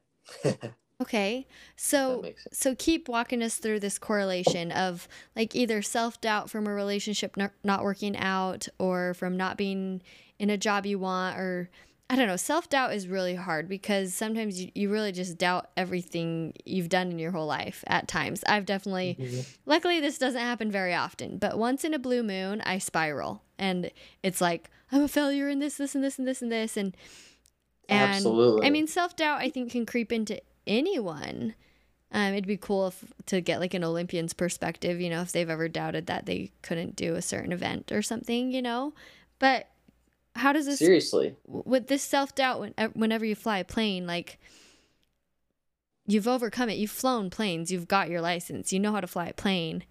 Okay. 1.03 1.47
So 1.77 2.25
so 2.53 2.75
keep 2.75 3.07
walking 3.07 3.43
us 3.43 3.57
through 3.57 3.81
this 3.81 3.99
correlation 3.99 4.73
of 4.73 5.09
like 5.37 5.55
either 5.55 5.83
self-doubt 5.83 6.49
from 6.49 6.67
a 6.67 6.73
relationship 6.73 7.37
not, 7.37 7.53
not 7.63 7.83
working 7.85 8.17
out 8.17 8.67
or 8.79 9.13
from 9.13 9.37
not 9.37 9.59
being 9.59 10.01
in 10.39 10.49
a 10.49 10.57
job 10.57 10.87
you 10.87 10.99
want 10.99 11.39
or 11.39 11.69
I 12.09 12.17
don't 12.17 12.29
know, 12.29 12.37
self-doubt 12.37 12.95
is 12.95 13.09
really 13.09 13.35
hard 13.35 13.69
because 13.69 14.15
sometimes 14.15 14.59
you, 14.59 14.71
you 14.75 14.91
really 14.91 15.13
just 15.13 15.37
doubt 15.37 15.69
everything 15.77 16.55
you've 16.65 16.89
done 16.89 17.11
in 17.11 17.19
your 17.19 17.33
whole 17.33 17.47
life 17.47 17.85
at 17.89 18.09
times. 18.09 18.43
I've 18.47 18.65
definitely 18.65 19.19
Mhm. 19.21 19.45
luckily 19.67 20.01
this 20.01 20.17
doesn't 20.17 20.41
happen 20.41 20.71
very 20.71 20.95
often, 20.95 21.37
but 21.37 21.59
once 21.59 21.85
in 21.85 21.93
a 21.93 21.99
blue 21.99 22.23
moon 22.23 22.63
I 22.63 22.79
spiral 22.79 23.43
and 23.59 23.91
it's 24.23 24.41
like 24.41 24.71
I'm 24.91 25.03
a 25.03 25.09
failure 25.09 25.47
in 25.51 25.59
this 25.59 25.77
this 25.77 25.95
and 25.95 26.03
this 26.03 26.19
and 26.19 26.27
this 26.27 26.41
and 26.41 26.51
this 26.51 26.79
and 26.79 26.97
and 27.89 28.11
absolutely 28.11 28.67
I 28.67 28.71
mean, 28.71 28.87
self 28.87 29.17
doubt, 29.17 29.41
I 29.41 29.51
think, 29.51 29.73
can 29.73 29.87
creep 29.87 30.13
into 30.13 30.41
anyone. 30.67 31.55
Um, 32.13 32.33
it'd 32.33 32.47
be 32.47 32.57
cool 32.57 32.89
if, 32.89 33.05
to 33.27 33.41
get 33.41 33.61
like 33.61 33.75
an 33.75 33.85
Olympian's 33.85 34.33
perspective, 34.33 35.01
you 35.01 35.11
know, 35.11 35.23
if 35.23 35.33
they've 35.33 35.51
ever 35.51 35.69
doubted 35.69 36.07
that 36.07 36.27
they 36.27 36.53
couldn't 36.63 36.97
do 36.97 37.15
a 37.15 37.23
certain 37.23 37.53
event 37.53 37.91
or 37.93 38.01
something, 38.03 38.53
you 38.53 38.63
know. 38.63 38.95
But 39.39 39.69
how 40.37 40.53
does 40.53 40.67
this, 40.67 40.79
seriously 40.79 41.35
with 41.47 41.89
this 41.89 42.03
self 42.03 42.35
doubt, 42.35 42.61
when, 42.61 42.75
whenever 42.95 43.25
you 43.25 43.35
fly 43.35 43.59
a 43.59 43.65
plane, 43.65 44.07
like 44.07 44.39
you've 46.07 46.29
overcome 46.29 46.69
it, 46.69 46.79
you've 46.79 46.91
flown 46.91 47.31
planes, 47.31 47.73
you've 47.73 47.89
got 47.89 48.09
your 48.09 48.21
license, 48.21 48.73
you 48.73 48.81
know 48.81 48.93
how 48.93 49.01
to 49.01 49.07
fly 49.07 49.27
a 49.27 49.35
plane. 49.35 49.85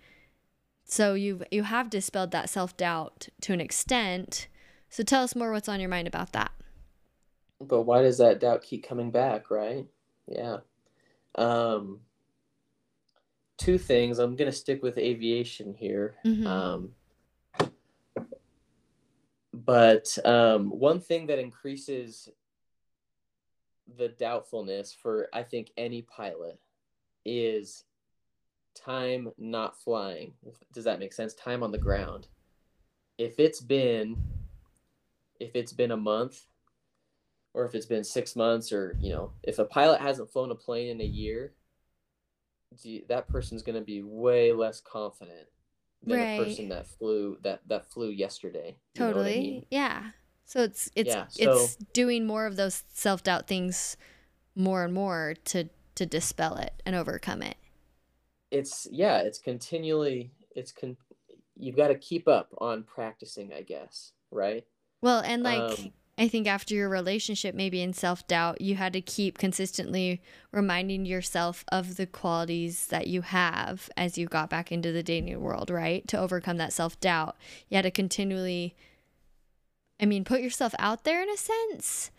So 0.85 1.15
you've 1.15 1.43
you 1.51 1.63
have 1.63 1.89
dispelled 1.89 2.31
that 2.31 2.49
self 2.49 2.77
doubt 2.77 3.27
to 3.41 3.53
an 3.53 3.61
extent. 3.61 4.47
So 4.89 5.03
tell 5.03 5.23
us 5.23 5.35
more 5.35 5.51
what's 5.51 5.67
on 5.67 5.79
your 5.79 5.89
mind 5.89 6.07
about 6.07 6.31
that. 6.33 6.51
But 7.61 7.83
why 7.83 8.01
does 8.01 8.17
that 8.17 8.39
doubt 8.39 8.61
keep 8.61 8.87
coming 8.87 9.11
back 9.11 9.49
right 9.49 9.87
yeah 10.27 10.57
um 11.35 11.99
two 13.57 13.77
things. 13.77 14.19
I'm 14.19 14.35
gonna 14.35 14.51
stick 14.51 14.83
with 14.83 14.97
aviation 14.97 15.73
here. 15.73 16.15
Mhm. 16.25 16.45
Um, 16.45 16.95
but 19.53 20.17
um, 20.25 20.69
one 20.69 20.99
thing 20.99 21.27
that 21.27 21.39
increases 21.39 22.29
the 23.97 24.09
doubtfulness 24.09 24.93
for 24.93 25.29
I 25.31 25.43
think 25.43 25.71
any 25.77 26.01
pilot 26.01 26.59
is 27.23 27.85
time 28.73 29.31
not 29.37 29.79
flying. 29.79 30.33
Does 30.73 30.83
that 30.83 30.99
make 30.99 31.13
sense? 31.13 31.33
Time 31.33 31.63
on 31.63 31.71
the 31.71 31.77
ground. 31.77 32.27
If 33.17 33.39
it's 33.39 33.61
been 33.61 34.17
if 35.39 35.55
it's 35.55 35.73
been 35.73 35.91
a 35.91 35.97
month 35.97 36.45
or 37.55 37.65
if 37.65 37.75
it's 37.75 37.87
been 37.87 38.03
6 38.05 38.35
months 38.37 38.71
or, 38.73 38.97
you 39.01 39.11
know, 39.11 39.33
if 39.43 39.59
a 39.59 39.65
pilot 39.65 40.01
hasn't 40.01 40.31
flown 40.31 40.51
a 40.51 40.55
plane 40.55 40.89
in 40.89 41.01
a 41.01 41.05
year, 41.05 41.55
that 43.07 43.27
person's 43.29 43.63
going 43.63 43.75
to 43.77 43.81
be 43.85 44.01
way 44.01 44.51
less 44.51 44.81
confident 44.81 45.47
than 46.03 46.19
Right. 46.19 46.21
a 46.21 46.27
person 46.27 46.69
that 46.69 46.87
flew 46.87 47.37
that 47.41 47.61
that 47.67 47.91
flew 47.91 48.09
yesterday. 48.09 48.75
Know 48.95 49.21
I 49.21 49.33
Totally. 49.33 49.33
mean? 49.33 49.65
Yeah. 49.69 50.11
So 50.45 50.61
it's 50.63 50.89
it's 50.95 51.17
Yeah, 51.17 51.27
it's 51.35 51.77
doing 51.93 52.25
more 52.25 52.45
of 52.45 52.55
those 52.55 52.83
self-doubt 52.93 53.47
things 53.47 53.97
more 54.55 54.83
and 54.85 54.93
more 54.93 55.35
to 55.45 55.69
to 55.95 56.05
dispel 56.07 56.57
it 56.57 56.81
and 56.85 56.95
overcome 56.95 57.41
it. 57.43 57.57
It's 58.51 58.87
yeah, 58.91 59.19
it's 59.19 59.39
continually 59.39 60.31
it's 60.55 60.71
con 60.71 60.97
you've 61.55 61.75
got 61.75 61.89
to 61.89 61.95
keep 61.95 62.27
up 62.27 62.49
on 62.59 62.83
practicing, 62.83 63.53
I 63.53 63.61
guess, 63.61 64.13
right? 64.31 64.65
Well, 65.01 65.21
and 65.21 65.43
like 65.43 65.73
Um, 65.77 65.93
I 66.17 66.29
think 66.29 66.47
after 66.47 66.73
your 66.73 66.87
relationship, 66.87 67.55
maybe 67.55 67.81
in 67.81 67.91
self 67.91 68.25
doubt, 68.25 68.61
you 68.61 68.75
had 68.75 68.93
to 68.93 69.01
keep 69.01 69.37
consistently 69.37 70.21
reminding 70.51 71.05
yourself 71.05 71.65
of 71.69 71.97
the 71.97 72.05
qualities 72.05 72.87
that 72.87 73.07
you 73.07 73.21
have 73.21 73.89
as 73.97 74.17
you 74.17 74.27
got 74.27 74.49
back 74.49 74.71
into 74.71 74.93
the 74.93 75.03
dating 75.03 75.41
world, 75.41 75.69
right? 75.69 76.07
To 76.07 76.17
overcome 76.17 76.57
that 76.57 76.71
self 76.71 76.99
doubt. 77.01 77.35
You 77.67 77.75
had 77.75 77.83
to 77.83 77.91
continually, 77.91 78.75
I 79.99 80.05
mean, 80.05 80.23
put 80.23 80.41
yourself 80.41 80.73
out 80.79 81.03
there 81.03 81.21
in 81.21 81.29
a 81.29 81.37
sense, 81.37 82.11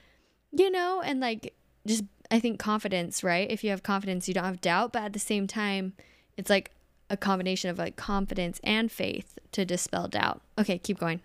you 0.53 0.71
know, 0.71 1.01
and 1.01 1.21
like 1.21 1.55
just, 1.87 2.05
I 2.31 2.39
think 2.39 2.59
confidence, 2.59 3.25
right? 3.25 3.51
If 3.51 3.65
you 3.65 3.71
have 3.71 3.83
confidence, 3.83 4.29
you 4.29 4.35
don't 4.35 4.45
have 4.45 4.61
doubt, 4.61 4.93
but 4.93 5.05
at 5.05 5.13
the 5.15 5.19
same 5.19 5.47
time, 5.47 5.95
it's 6.37 6.51
like 6.51 6.71
a 7.09 7.17
combination 7.17 7.71
of 7.71 7.79
like 7.79 7.97
confidence 7.97 8.61
and 8.63 8.93
faith 8.93 9.39
to 9.53 9.65
dispel 9.65 10.07
doubt. 10.07 10.43
Okay, 10.59 10.77
keep 10.77 10.99
going. 10.99 11.23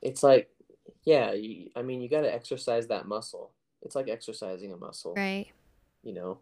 it's 0.00 0.22
like 0.22 0.48
yeah, 1.04 1.32
you, 1.32 1.70
I 1.76 1.82
mean, 1.82 2.00
you 2.00 2.08
got 2.08 2.22
to 2.22 2.32
exercise 2.32 2.86
that 2.88 3.06
muscle. 3.06 3.52
It's 3.82 3.94
like 3.94 4.08
exercising 4.08 4.72
a 4.72 4.76
muscle, 4.76 5.14
Right. 5.14 5.46
you 6.02 6.12
know. 6.12 6.38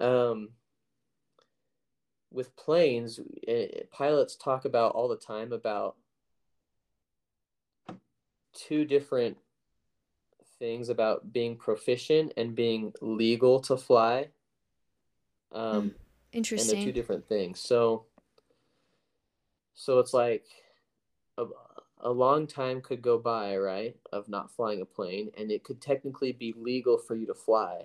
Um, 0.00 0.50
with 2.30 2.54
planes, 2.56 3.20
eh, 3.46 3.66
pilots 3.90 4.36
talk 4.36 4.64
about 4.64 4.92
all 4.92 5.08
the 5.08 5.16
time 5.16 5.52
about 5.52 5.96
two 8.52 8.84
different 8.84 9.36
things 10.58 10.88
about 10.88 11.32
being 11.32 11.56
proficient 11.56 12.32
and 12.36 12.54
being 12.54 12.92
legal 13.00 13.60
to 13.60 13.76
fly. 13.76 14.28
Um, 15.52 15.94
interesting 16.32 16.70
and 16.74 16.78
they're 16.78 16.84
two 16.86 16.92
different 16.92 17.28
things. 17.28 17.60
So, 17.60 18.06
so 19.74 19.98
it's 20.00 20.12
like 20.12 20.44
a, 21.38 21.46
a 22.00 22.10
long 22.10 22.46
time 22.46 22.80
could 22.80 23.02
go 23.02 23.18
by, 23.18 23.56
right, 23.56 23.96
of 24.12 24.28
not 24.28 24.50
flying 24.50 24.80
a 24.80 24.84
plane, 24.84 25.30
and 25.36 25.50
it 25.50 25.64
could 25.64 25.80
technically 25.80 26.32
be 26.32 26.54
legal 26.56 26.98
for 26.98 27.14
you 27.16 27.26
to 27.26 27.34
fly. 27.34 27.82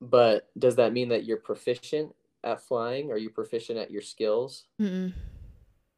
But 0.00 0.48
does 0.58 0.76
that 0.76 0.92
mean 0.92 1.08
that 1.08 1.24
you're 1.24 1.38
proficient 1.38 2.14
at 2.44 2.62
flying? 2.62 3.10
Are 3.10 3.16
you 3.16 3.30
proficient 3.30 3.78
at 3.78 3.90
your 3.90 4.02
skills? 4.02 4.66
Mm-mm. 4.80 5.12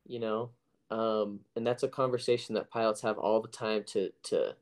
You 0.06 0.20
know, 0.20 0.50
um, 0.90 1.40
and 1.54 1.66
that's 1.66 1.82
a 1.82 1.88
conversation 1.88 2.54
that 2.54 2.70
pilots 2.70 3.02
have 3.02 3.18
all 3.18 3.40
the 3.40 3.48
time 3.48 3.84
to 3.88 4.10
to 4.24 4.54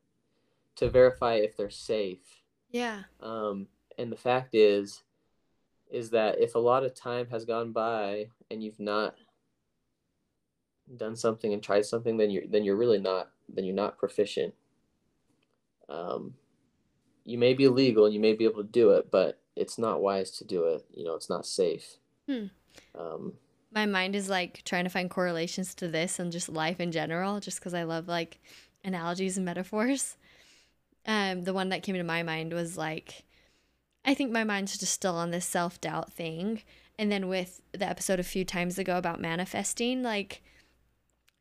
to 0.77 0.90
verify 0.90 1.35
if 1.35 1.57
they're 1.57 1.71
safe. 1.71 2.42
Yeah. 2.71 3.03
Um, 3.21 3.66
and 3.97 4.12
the 4.12 4.16
fact 4.16 4.55
is, 4.55 5.03
is 5.90 6.11
that 6.11 6.40
if 6.40 6.55
a 6.55 6.59
lot 6.59 6.85
of 6.85 6.94
time 6.94 7.27
has 7.31 7.44
gone 7.44 7.73
by 7.73 8.29
and 8.51 8.62
you've 8.62 8.79
not 8.79 9.16
done 10.96 11.16
something 11.16 11.53
and 11.53 11.62
tried 11.62 11.87
something, 11.87 12.16
then 12.16 12.31
you're 12.31 12.46
then 12.46 12.64
you're 12.64 12.77
really 12.77 12.98
not 12.98 13.31
then 13.48 13.64
you're 13.64 13.74
not 13.74 13.98
proficient. 13.98 14.55
Um, 15.88 16.35
you 17.24 17.38
may 17.38 17.55
be 17.55 17.68
legal 17.68 18.05
and 18.05 18.14
you 18.14 18.20
may 18.20 18.35
be 18.35 18.44
able 18.44 18.62
to 18.62 18.68
do 18.68 18.90
it, 18.90 19.11
but 19.11 19.40
it's 19.57 19.79
not 19.79 20.01
wise 20.01 20.31
to 20.33 20.44
do 20.44 20.64
it. 20.64 20.85
You 20.94 21.05
know, 21.05 21.14
it's 21.14 21.31
not 21.31 21.46
safe. 21.46 21.96
Hmm. 22.27 22.46
Um, 22.98 23.35
My 23.72 23.87
mind 23.87 24.14
is 24.14 24.29
like 24.29 24.62
trying 24.64 24.85
to 24.85 24.90
find 24.90 25.11
correlations 25.11 25.74
to 25.77 25.88
this 25.88 26.18
and 26.18 26.33
just 26.33 26.48
life 26.48 26.81
in 26.81 26.92
general, 26.92 27.40
just 27.40 27.59
because 27.59 27.74
I 27.74 27.83
love 27.83 28.09
like 28.09 28.40
analogies 28.85 29.37
and 29.37 29.46
metaphors. 29.46 30.16
Um, 31.07 31.42
the 31.42 31.55
one 31.55 31.70
that 31.70 31.83
came 31.83 31.94
to 31.96 32.03
my 32.03 32.22
mind 32.22 32.53
was 32.53 32.77
like, 32.77 33.24
I 34.05 34.14
think 34.14 34.31
my 34.31 34.44
mind's 34.44 34.79
just 34.79 34.92
still 34.92 35.16
on 35.16 35.31
this 35.31 35.46
self 35.46 35.81
doubt 35.81 36.12
thing. 36.12 36.62
And 36.98 37.12
then 37.12 37.29
with 37.29 37.61
the 37.72 37.88
episode 37.88 38.18
a 38.18 38.24
few 38.24 38.44
times 38.44 38.79
ago 38.79 38.98
about 38.98 39.20
manifesting, 39.20 40.03
like 40.03 40.42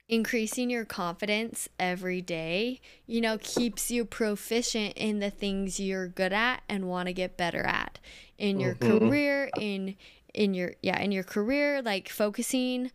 increasing 0.10 0.70
your 0.70 0.86
confidence 0.86 1.68
every 1.80 2.22
day, 2.22 2.80
you 3.06 3.20
know, 3.22 3.38
keeps 3.42 3.92
you 3.92 4.06
proficient 4.06 4.94
in 4.96 5.20
the 5.20 5.30
things 5.30 5.80
you're 5.80 6.08
good 6.08 6.32
at 6.34 6.62
and 6.70 6.88
want 6.88 7.08
to 7.08 7.14
get 7.14 7.36
better 7.38 7.66
at 7.66 8.00
in 8.38 8.60
your 8.60 8.76
Mhm. 8.76 9.00
career, 9.00 9.52
in 9.60 9.96
in 10.34 10.54
your 10.54 10.74
yeah, 10.82 11.00
in 11.02 11.12
your 11.12 11.24
career, 11.24 11.82
like 11.82 12.10
focusing 12.10 12.92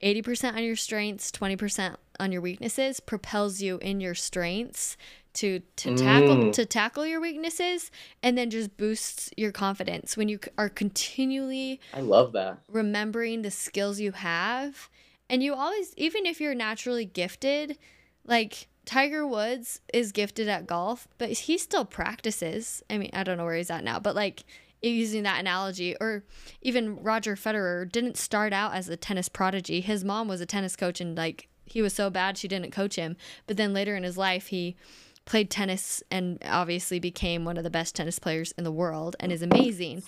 80% 0.00 0.56
on 0.56 0.62
your 0.62 0.76
strengths, 0.76 1.30
20% 1.32 1.96
on 2.20 2.30
your 2.30 2.40
weaknesses 2.40 3.00
propels 3.00 3.60
you 3.60 3.78
in 3.78 4.00
your 4.00 4.14
strengths 4.14 4.96
to 5.34 5.60
to 5.76 5.96
tackle 5.96 6.36
Mm. 6.36 6.52
to 6.52 6.64
tackle 6.64 7.04
your 7.04 7.20
weaknesses 7.20 7.90
and 8.22 8.38
then 8.38 8.50
just 8.50 8.76
boosts 8.76 9.30
your 9.36 9.50
confidence 9.50 10.16
when 10.16 10.28
you 10.28 10.38
are 10.56 10.68
continually 10.68 11.80
I 11.92 12.00
love 12.00 12.32
that. 12.32 12.58
remembering 12.68 13.42
the 13.42 13.50
skills 13.50 13.98
you 13.98 14.12
have. 14.12 14.88
And 15.28 15.42
you 15.42 15.54
always, 15.54 15.94
even 15.96 16.26
if 16.26 16.40
you're 16.40 16.54
naturally 16.54 17.04
gifted, 17.04 17.78
like 18.26 18.68
Tiger 18.84 19.26
Woods 19.26 19.80
is 19.92 20.12
gifted 20.12 20.48
at 20.48 20.66
golf, 20.66 21.08
but 21.18 21.30
he 21.30 21.58
still 21.58 21.84
practices. 21.84 22.82
I 22.90 22.98
mean, 22.98 23.10
I 23.12 23.24
don't 23.24 23.38
know 23.38 23.44
where 23.44 23.56
he's 23.56 23.70
at 23.70 23.84
now, 23.84 23.98
but 23.98 24.14
like 24.14 24.44
using 24.82 25.22
that 25.22 25.40
analogy, 25.40 25.96
or 26.00 26.24
even 26.60 27.02
Roger 27.02 27.36
Federer 27.36 27.90
didn't 27.90 28.18
start 28.18 28.52
out 28.52 28.74
as 28.74 28.88
a 28.88 28.96
tennis 28.96 29.28
prodigy. 29.28 29.80
His 29.80 30.04
mom 30.04 30.28
was 30.28 30.40
a 30.40 30.46
tennis 30.46 30.76
coach, 30.76 31.00
and 31.00 31.16
like 31.16 31.48
he 31.64 31.80
was 31.80 31.94
so 31.94 32.10
bad 32.10 32.36
she 32.36 32.48
didn't 32.48 32.72
coach 32.72 32.96
him. 32.96 33.16
But 33.46 33.56
then 33.56 33.72
later 33.72 33.96
in 33.96 34.02
his 34.02 34.18
life, 34.18 34.48
he 34.48 34.76
played 35.24 35.50
tennis 35.50 36.02
and 36.10 36.38
obviously 36.44 36.98
became 36.98 37.44
one 37.44 37.56
of 37.56 37.64
the 37.64 37.70
best 37.70 37.94
tennis 37.94 38.18
players 38.18 38.52
in 38.58 38.64
the 38.64 38.70
world 38.70 39.16
and 39.18 39.32
is 39.32 39.42
amazing 39.42 40.02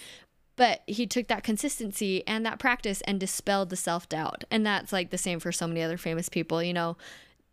but 0.56 0.82
he 0.86 1.06
took 1.06 1.28
that 1.28 1.44
consistency 1.44 2.26
and 2.26 2.44
that 2.44 2.58
practice 2.58 3.00
and 3.02 3.20
dispelled 3.20 3.70
the 3.70 3.76
self-doubt. 3.76 4.44
And 4.50 4.66
that's 4.66 4.92
like 4.92 5.10
the 5.10 5.18
same 5.18 5.38
for 5.38 5.52
so 5.52 5.66
many 5.66 5.82
other 5.82 5.96
famous 5.96 6.28
people 6.28 6.62
you 6.62 6.72
know? 6.72 6.96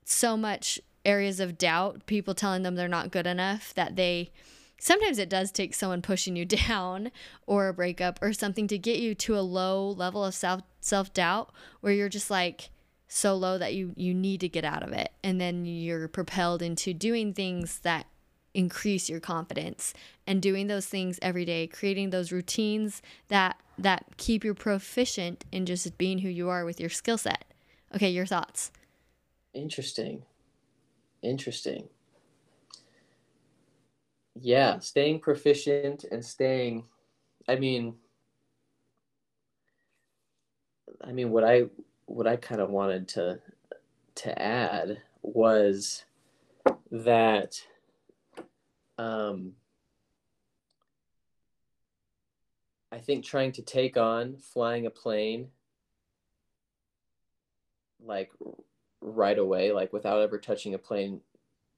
So 0.05 0.35
much 0.35 0.79
areas 1.05 1.39
of 1.39 1.57
doubt 1.57 2.05
people 2.05 2.33
telling 2.33 2.63
them 2.63 2.75
they're 2.75 2.87
not 2.87 3.11
good 3.11 3.27
enough 3.27 3.73
that 3.73 3.95
they 3.95 4.31
sometimes 4.79 5.17
it 5.17 5.29
does 5.29 5.51
take 5.51 5.73
someone 5.73 6.01
pushing 6.01 6.35
you 6.35 6.45
down 6.67 7.11
or 7.45 7.67
a 7.67 7.73
breakup 7.73 8.19
or 8.21 8.33
something 8.33 8.67
to 8.67 8.77
get 8.77 8.99
you 8.99 9.15
to 9.15 9.37
a 9.37 9.41
low 9.41 9.89
level 9.89 10.23
of 10.23 10.33
self 10.33 10.61
self-doubt 10.79 11.51
where 11.81 11.93
you're 11.93 12.09
just 12.09 12.29
like 12.29 12.69
so 13.07 13.35
low 13.35 13.57
that 13.57 13.75
you 13.75 13.93
you 13.95 14.13
need 14.13 14.39
to 14.39 14.49
get 14.49 14.65
out 14.65 14.83
of 14.83 14.91
it. 14.91 15.11
And 15.23 15.39
then 15.39 15.65
you're 15.65 16.07
propelled 16.07 16.61
into 16.61 16.93
doing 16.93 17.33
things 17.33 17.79
that 17.79 18.07
increase 18.53 19.09
your 19.09 19.19
confidence 19.19 19.93
and 20.27 20.41
doing 20.41 20.67
those 20.67 20.85
things 20.85 21.19
every 21.21 21.45
day 21.45 21.67
creating 21.67 22.09
those 22.11 22.31
routines 22.31 23.01
that 23.29 23.59
that 23.77 24.05
keep 24.17 24.43
you 24.43 24.53
proficient 24.53 25.43
in 25.51 25.65
just 25.65 25.97
being 25.97 26.19
who 26.19 26.29
you 26.29 26.49
are 26.49 26.65
with 26.65 26.79
your 26.79 26.89
skill 26.89 27.17
set 27.17 27.45
okay 27.95 28.09
your 28.09 28.25
thoughts 28.25 28.71
Interesting. 29.53 30.23
Interesting. 31.21 31.87
Yeah, 34.35 34.79
staying 34.79 35.19
proficient 35.19 36.05
and 36.05 36.25
staying 36.25 36.85
I 37.47 37.55
mean 37.55 37.95
I 41.03 41.11
mean 41.11 41.29
what 41.29 41.43
I 41.43 41.65
what 42.05 42.25
I 42.27 42.35
kind 42.35 42.61
of 42.61 42.71
wanted 42.71 43.07
to 43.09 43.39
to 44.15 44.41
add 44.41 45.01
was 45.21 46.05
that 46.91 47.61
um 48.97 49.53
I 52.91 52.99
think 52.99 53.25
trying 53.25 53.51
to 53.53 53.62
take 53.63 53.97
on 53.97 54.38
flying 54.38 54.86
a 54.86 54.91
plane 54.91 55.49
like 57.99 58.32
right 59.01 59.38
away, 59.38 59.71
like 59.71 59.91
without 59.93 60.21
ever 60.21 60.38
touching 60.38 60.73
a 60.73 60.77
plane 60.77 61.21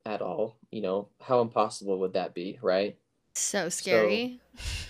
at 0.06 0.21
all, 0.21 0.58
you 0.71 0.82
know, 0.82 1.08
how 1.21 1.41
impossible 1.41 1.99
would 1.99 2.13
that 2.13 2.34
be, 2.34 2.60
right? 2.62 2.97
So 3.36 3.69
scary. 3.69 4.39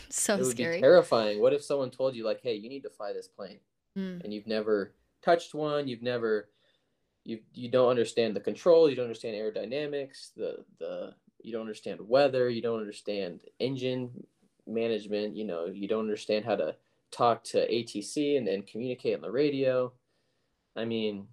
So, 0.09 0.37
it 0.37 0.43
would 0.43 0.55
scary. 0.55 0.77
be 0.77 0.81
terrifying. 0.81 1.41
What 1.41 1.53
if 1.53 1.63
someone 1.63 1.91
told 1.91 2.15
you 2.15 2.23
like, 2.23 2.39
"Hey, 2.41 2.53
you 2.55 2.69
need 2.69 2.83
to 2.83 2.89
fly 2.89 3.11
this 3.11 3.27
plane," 3.27 3.59
Mm. 3.97 4.23
and 4.23 4.33
you've 4.33 4.47
never 4.47 4.93
touched 5.21 5.53
one, 5.53 5.87
you've 5.87 6.03
never, 6.03 6.49
you 7.25 7.39
you 7.53 7.69
don't 7.69 7.89
understand 7.89 8.35
the 8.35 8.39
control, 8.39 8.89
you 8.89 8.95
don't 8.95 9.05
understand 9.05 9.35
aerodynamics, 9.35 10.33
the 10.35 10.63
the 10.79 11.13
you 11.45 11.51
don't 11.51 11.61
understand 11.61 11.99
weather, 12.01 12.49
you 12.49 12.61
don't 12.61 12.79
understand 12.79 13.41
engine 13.59 14.25
management, 14.67 15.35
you 15.35 15.45
know, 15.45 15.67
you 15.67 15.87
don't 15.87 16.01
understand 16.01 16.43
how 16.43 16.55
to 16.55 16.75
talk 17.11 17.43
to 17.43 17.71
ATC 17.71 18.37
and 18.37 18.47
then 18.47 18.63
communicate 18.63 19.15
on 19.15 19.21
the 19.21 19.31
radio. 19.31 19.91
I 20.75 20.85
mean, 20.85 21.27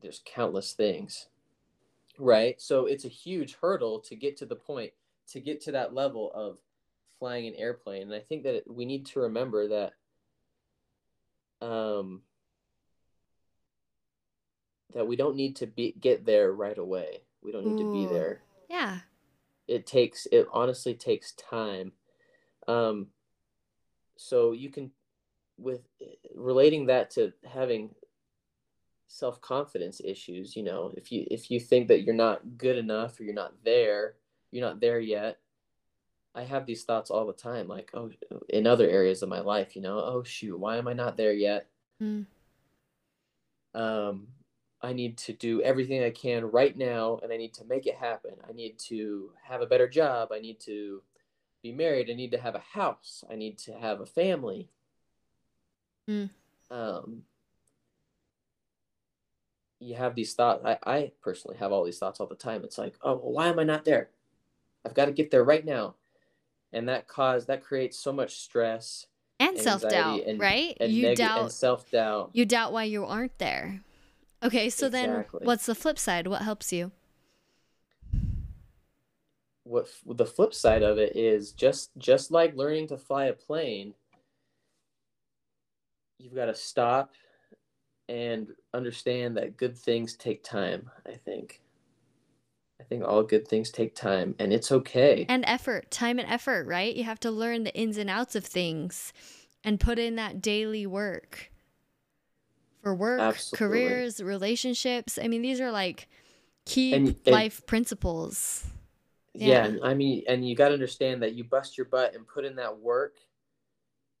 there's 0.00 0.22
countless 0.24 0.72
things, 0.72 1.26
right? 2.18 2.60
So 2.60 2.86
it's 2.86 3.04
a 3.04 3.08
huge 3.08 3.56
hurdle 3.60 3.98
to 4.00 4.14
get 4.14 4.36
to 4.38 4.46
the 4.46 4.56
point, 4.56 4.92
to 5.32 5.40
get 5.40 5.60
to 5.62 5.72
that 5.72 5.94
level 5.94 6.30
of 6.32 6.58
flying 7.18 7.46
an 7.46 7.54
airplane. 7.56 8.02
And 8.02 8.14
I 8.14 8.20
think 8.20 8.44
that 8.44 8.62
we 8.70 8.84
need 8.84 9.06
to 9.06 9.20
remember 9.20 9.68
that 9.68 9.92
um, 11.66 12.22
that 14.92 15.06
we 15.06 15.16
don't 15.16 15.36
need 15.36 15.56
to 15.56 15.66
be 15.66 15.94
get 15.98 16.24
there 16.24 16.52
right 16.52 16.78
away. 16.78 17.23
We 17.44 17.52
don't 17.52 17.66
need 17.66 17.78
to 17.84 17.92
be 17.92 18.06
there. 18.06 18.40
Yeah. 18.68 19.00
It 19.68 19.86
takes 19.86 20.26
it 20.32 20.46
honestly 20.52 20.94
takes 20.94 21.32
time. 21.32 21.92
Um, 22.66 23.08
so 24.16 24.52
you 24.52 24.70
can 24.70 24.90
with 25.58 25.82
relating 26.34 26.86
that 26.86 27.10
to 27.10 27.32
having 27.46 27.90
self-confidence 29.06 30.00
issues, 30.04 30.56
you 30.56 30.62
know, 30.62 30.92
if 30.96 31.12
you 31.12 31.26
if 31.30 31.50
you 31.50 31.60
think 31.60 31.88
that 31.88 32.02
you're 32.02 32.14
not 32.14 32.58
good 32.58 32.76
enough 32.76 33.20
or 33.20 33.24
you're 33.24 33.34
not 33.34 33.54
there, 33.64 34.16
you're 34.50 34.66
not 34.66 34.80
there 34.80 35.00
yet. 35.00 35.38
I 36.34 36.42
have 36.42 36.66
these 36.66 36.82
thoughts 36.82 37.10
all 37.10 37.26
the 37.26 37.32
time 37.32 37.68
like, 37.68 37.90
oh, 37.94 38.10
in 38.48 38.66
other 38.66 38.88
areas 38.88 39.22
of 39.22 39.28
my 39.28 39.40
life, 39.40 39.76
you 39.76 39.82
know, 39.82 39.98
oh 39.98 40.24
shoot, 40.24 40.58
why 40.58 40.78
am 40.78 40.88
I 40.88 40.92
not 40.92 41.16
there 41.16 41.32
yet? 41.32 41.68
Mm. 42.02 42.26
um, 43.72 44.26
I 44.84 44.92
need 44.92 45.16
to 45.18 45.32
do 45.32 45.62
everything 45.62 46.04
I 46.04 46.10
can 46.10 46.44
right 46.50 46.76
now 46.76 47.18
and 47.22 47.32
I 47.32 47.36
need 47.38 47.54
to 47.54 47.64
make 47.64 47.86
it 47.86 47.94
happen. 47.94 48.32
I 48.48 48.52
need 48.52 48.78
to 48.90 49.30
have 49.42 49.62
a 49.62 49.66
better 49.66 49.88
job. 49.88 50.28
I 50.30 50.40
need 50.40 50.60
to 50.60 51.02
be 51.62 51.72
married. 51.72 52.10
I 52.10 52.14
need 52.14 52.32
to 52.32 52.40
have 52.40 52.54
a 52.54 52.58
house. 52.58 53.24
I 53.30 53.34
need 53.34 53.56
to 53.60 53.72
have 53.72 54.00
a 54.00 54.06
family. 54.06 54.68
Mm. 56.08 56.28
Um, 56.70 57.22
you 59.80 59.94
have 59.94 60.14
these 60.14 60.34
thoughts. 60.34 60.62
I, 60.64 60.78
I 60.84 61.12
personally 61.22 61.56
have 61.56 61.72
all 61.72 61.84
these 61.84 61.98
thoughts 61.98 62.20
all 62.20 62.26
the 62.26 62.34
time. 62.34 62.62
It's 62.62 62.76
like, 62.76 62.96
oh, 63.00 63.14
well, 63.14 63.32
why 63.32 63.48
am 63.48 63.58
I 63.58 63.64
not 63.64 63.86
there? 63.86 64.10
I've 64.84 64.94
got 64.94 65.06
to 65.06 65.12
get 65.12 65.30
there 65.30 65.44
right 65.44 65.64
now. 65.64 65.94
And 66.74 66.88
that 66.90 67.08
cause 67.08 67.46
that 67.46 67.64
creates 67.64 67.96
so 67.98 68.12
much 68.12 68.40
stress 68.40 69.06
And 69.40 69.58
self 69.58 69.88
doubt, 69.88 70.20
right? 70.36 70.76
and, 70.78 70.92
you 70.92 71.06
neg- 71.06 71.16
doubt 71.16 71.52
self-doubt. 71.52 72.30
you 72.34 72.44
doubt 72.44 72.72
why 72.72 72.84
you 72.84 73.06
aren't 73.06 73.38
there. 73.38 73.80
Okay, 74.44 74.68
so 74.70 74.88
then 74.88 75.24
what's 75.42 75.66
the 75.66 75.74
flip 75.74 75.98
side? 75.98 76.26
What 76.26 76.42
helps 76.42 76.72
you? 76.72 76.92
what 79.64 79.84
f- 79.84 80.02
the 80.16 80.26
flip 80.26 80.54
side 80.54 80.82
of 80.82 80.98
it 80.98 81.16
is 81.16 81.52
just 81.52 81.90
just 81.98 82.30
like 82.30 82.54
learning 82.54 82.86
to 82.86 82.98
fly 82.98 83.24
a 83.26 83.32
plane 83.32 83.94
you've 86.18 86.34
got 86.34 86.46
to 86.46 86.54
stop 86.54 87.12
and 88.08 88.48
understand 88.74 89.36
that 89.36 89.56
good 89.56 89.76
things 89.76 90.14
take 90.16 90.44
time 90.44 90.90
i 91.08 91.12
think 91.12 91.62
i 92.80 92.84
think 92.84 93.02
all 93.02 93.22
good 93.22 93.48
things 93.48 93.70
take 93.70 93.94
time 93.94 94.34
and 94.38 94.52
it's 94.52 94.70
okay 94.70 95.24
And 95.28 95.44
effort, 95.46 95.90
time 95.90 96.18
and 96.18 96.28
effort, 96.28 96.66
right? 96.66 96.94
You 96.94 97.04
have 97.04 97.20
to 97.20 97.30
learn 97.30 97.64
the 97.64 97.74
ins 97.74 97.96
and 97.96 98.10
outs 98.10 98.36
of 98.36 98.44
things 98.44 99.12
and 99.64 99.80
put 99.80 99.98
in 99.98 100.16
that 100.16 100.42
daily 100.42 100.86
work 100.86 101.50
for 102.84 102.94
work, 102.94 103.18
Absolutely. 103.20 103.66
careers, 103.80 104.22
relationships. 104.22 105.18
I 105.20 105.26
mean, 105.26 105.40
these 105.42 105.60
are 105.60 105.72
like 105.72 106.06
key 106.66 106.92
And- 106.92 107.08
and- 107.08 107.26
life 107.26 107.64
principles. 107.66 108.66
yeah, 109.36 109.66
Yeah. 109.66 109.78
i 109.82 109.94
mean 109.94 110.22
and 110.28 110.48
you 110.48 110.54
got 110.54 110.68
to 110.68 110.74
understand 110.74 111.20
that 111.24 111.34
you 111.34 111.42
bust 111.44 111.76
your 111.76 111.86
butt 111.86 112.14
and 112.14 112.24
put 112.26 112.44
in 112.44 112.54
that 112.56 112.78
work 112.78 113.16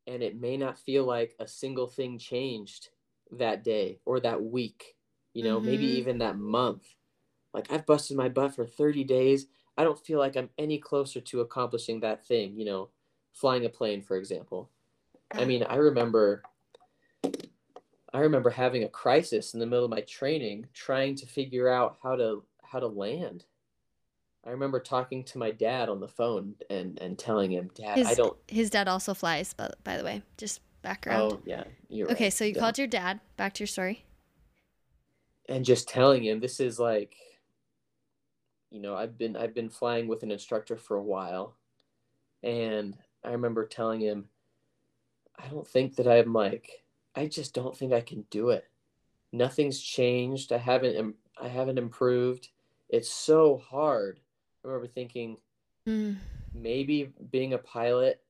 and 0.08 0.22
it 0.24 0.34
may 0.40 0.56
not 0.56 0.76
feel 0.78 1.04
like 1.04 1.36
a 1.38 1.46
single 1.46 1.86
thing 1.86 2.18
changed 2.18 2.88
that 3.30 3.62
day 3.62 4.00
or 4.04 4.18
that 4.20 4.42
week 4.42 4.96
you 5.32 5.44
know 5.44 5.60
maybe 5.60 5.86
Mhm. 5.86 5.96
even 6.00 6.18
that 6.18 6.36
month 6.36 6.96
like 7.54 7.70
i've 7.72 7.86
busted 7.86 8.16
my 8.16 8.28
butt 8.28 8.54
for 8.56 8.66
30 8.66 9.04
days 9.04 9.46
i 9.78 9.84
don't 9.84 10.04
feel 10.04 10.18
like 10.18 10.36
i'm 10.36 10.50
any 10.58 10.78
closer 10.78 11.20
to 11.20 11.40
accomplishing 11.42 12.00
that 12.00 12.26
thing 12.26 12.58
you 12.58 12.64
know 12.64 12.90
flying 13.32 13.64
a 13.64 13.68
plane 13.70 14.02
for 14.02 14.16
example 14.16 14.68
i 15.30 15.44
mean 15.44 15.62
i 15.62 15.76
remember 15.76 16.42
i 18.14 18.20
remember 18.20 18.48
having 18.48 18.84
a 18.84 18.88
crisis 18.88 19.52
in 19.52 19.60
the 19.60 19.66
middle 19.66 19.84
of 19.84 19.90
my 19.90 20.00
training 20.02 20.66
trying 20.72 21.14
to 21.14 21.26
figure 21.26 21.68
out 21.68 21.98
how 22.02 22.16
to 22.16 22.42
how 22.62 22.78
to 22.80 22.86
land 22.86 23.44
i 24.46 24.50
remember 24.50 24.80
talking 24.80 25.22
to 25.24 25.36
my 25.38 25.50
dad 25.50 25.88
on 25.90 26.00
the 26.00 26.08
phone 26.08 26.54
and 26.70 26.98
and 27.00 27.18
telling 27.18 27.50
him 27.52 27.70
dad 27.74 27.98
i 27.98 28.08
His, 28.08 28.16
don't 28.16 28.36
his 28.48 28.70
dad 28.70 28.88
also 28.88 29.12
flies, 29.14 29.52
by, 29.52 29.70
by 29.84 29.96
the 29.98 30.04
way, 30.04 30.22
just 30.38 30.60
background. 30.82 31.32
oh 31.34 31.40
yeah 31.44 31.64
you're 31.88 32.10
okay, 32.10 32.24
right, 32.26 32.32
so 32.32 32.44
you 32.44 32.52
yeah. 32.54 32.60
called 32.60 32.78
your 32.78 32.86
dad. 32.86 33.20
Back 33.36 33.54
to 33.54 33.60
your 33.60 33.66
story. 33.66 34.04
and 35.48 35.64
just 35.64 35.88
telling 35.88 36.24
him 36.24 36.40
this 36.40 36.60
is 36.60 36.78
like 36.78 37.16
you 38.70 38.80
know 38.80 38.94
i've 38.96 39.16
been 39.18 39.36
i've 39.36 39.54
been 39.54 39.68
flying 39.70 40.06
with 40.08 40.22
an 40.22 40.30
instructor 40.30 40.76
for 40.76 40.96
a 40.96 41.02
while 41.02 41.56
and 42.42 42.96
i 43.24 43.30
remember 43.30 43.66
telling 43.66 44.00
him 44.00 44.26
i 45.38 45.46
don't 45.48 45.66
think 45.66 45.96
that 45.96 46.06
i'm 46.08 46.32
like 46.32 46.83
i 47.14 47.26
just 47.26 47.54
don't 47.54 47.76
think 47.76 47.92
i 47.92 48.00
can 48.00 48.24
do 48.30 48.50
it 48.50 48.68
nothing's 49.32 49.80
changed 49.80 50.52
i 50.52 50.58
haven't 50.58 50.94
im- 50.94 51.14
i 51.40 51.48
haven't 51.48 51.78
improved 51.78 52.48
it's 52.88 53.10
so 53.10 53.56
hard 53.56 54.20
i 54.64 54.68
remember 54.68 54.86
thinking 54.86 55.36
Mm, 55.86 56.16
maybe 56.54 57.12
being 57.30 57.52
a 57.52 57.58
pilot 57.58 58.22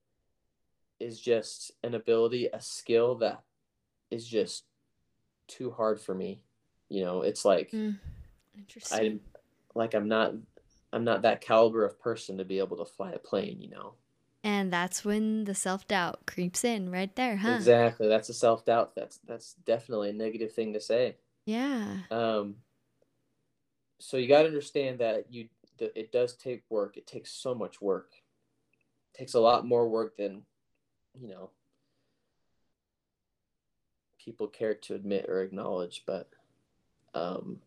is 0.99 1.21
just 1.21 1.71
an 1.85 1.95
ability 1.95 2.49
a 2.53 2.61
skill 2.61 3.15
that 3.15 3.43
is 4.11 4.27
just 4.27 4.65
too 5.47 5.71
hard 5.71 6.01
for 6.01 6.15
me 6.17 6.43
you 6.89 7.05
know 7.05 7.23
it's 7.23 7.45
like 7.45 7.71
mm. 7.73 7.97
Interesting. 8.57 9.07
I'm 9.07 9.21
like 9.75 9.95
I'm 9.95 10.09
not 10.09 10.33
I'm 10.93 11.05
not 11.05 11.23
that 11.23 11.41
caliber 11.41 11.85
of 11.85 12.01
person 12.01 12.39
to 12.39 12.45
be 12.45 12.59
able 12.59 12.77
to 12.79 12.85
fly 12.85 13.13
a 13.13 13.19
plane, 13.19 13.61
you 13.61 13.69
know. 13.69 13.95
And 14.45 14.71
that's 14.71 15.05
when 15.05 15.45
the 15.45 15.55
self 15.55 15.89
doubt 15.89 16.27
creeps 16.27 16.63
in 16.65 16.91
right 16.91 17.15
there, 17.17 17.37
huh? 17.37 17.53
Exactly. 17.53 18.07
That's 18.07 18.29
a 18.29 18.35
self 18.35 18.65
doubt. 18.65 18.95
That's 18.95 19.19
that's 19.27 19.55
definitely 19.65 20.11
a 20.11 20.13
negative 20.13 20.53
thing 20.53 20.75
to 20.75 20.81
say. 20.81 21.17
Yeah. 21.47 21.97
Um 22.11 22.57
so 23.99 24.19
you 24.19 24.29
got 24.29 24.43
to 24.43 24.49
understand 24.49 24.99
that 24.99 25.33
you 25.33 25.49
it 25.81 26.13
does 26.13 26.37
take 26.37 26.63
work. 26.69 26.97
It 26.97 27.07
takes 27.07 27.33
so 27.33 27.55
much 27.55 27.81
work. 27.81 28.13
It 29.15 29.19
takes 29.19 29.35
a 29.35 29.41
lot 29.41 29.67
more 29.67 29.89
work 29.89 30.17
than 30.17 30.43
you 31.19 31.29
know 31.29 31.51
people 34.23 34.47
care 34.47 34.75
to 34.75 34.95
admit 34.95 35.27
or 35.29 35.43
acknowledge, 35.43 36.05
but 36.07 36.29
um 37.15 37.61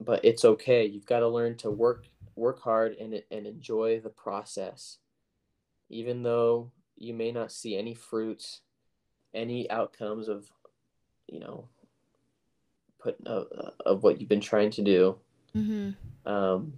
but 0.00 0.24
it's 0.24 0.44
okay. 0.44 0.86
You've 0.86 1.06
got 1.06 1.20
to 1.20 1.28
learn 1.28 1.56
to 1.58 1.70
work 1.70 2.06
work 2.36 2.60
hard 2.62 2.96
and 3.00 3.22
and 3.30 3.46
enjoy 3.46 4.00
the 4.00 4.10
process. 4.10 4.98
Even 5.88 6.22
though 6.22 6.70
you 6.96 7.14
may 7.14 7.32
not 7.32 7.52
see 7.52 7.76
any 7.76 7.94
fruits, 7.94 8.60
any 9.34 9.70
outcomes 9.70 10.28
of 10.28 10.50
you 11.26 11.40
know 11.40 11.68
put 12.98 13.16
uh, 13.26 13.44
of 13.86 14.02
what 14.02 14.20
you've 14.20 14.28
been 14.28 14.40
trying 14.40 14.70
to 14.70 14.82
do 14.82 15.16
Mm-hmm. 15.56 16.30
um, 16.30 16.74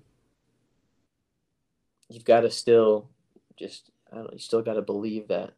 you've 2.09 2.25
got 2.25 2.41
to 2.41 2.51
still 2.51 3.11
just 3.59 3.91
I 4.11 4.17
don't 4.17 4.25
know, 4.25 4.31
you 4.33 4.39
still 4.39 4.63
got 4.63 4.75
to 4.75 4.83
believe 4.83 5.29
that 5.29 5.53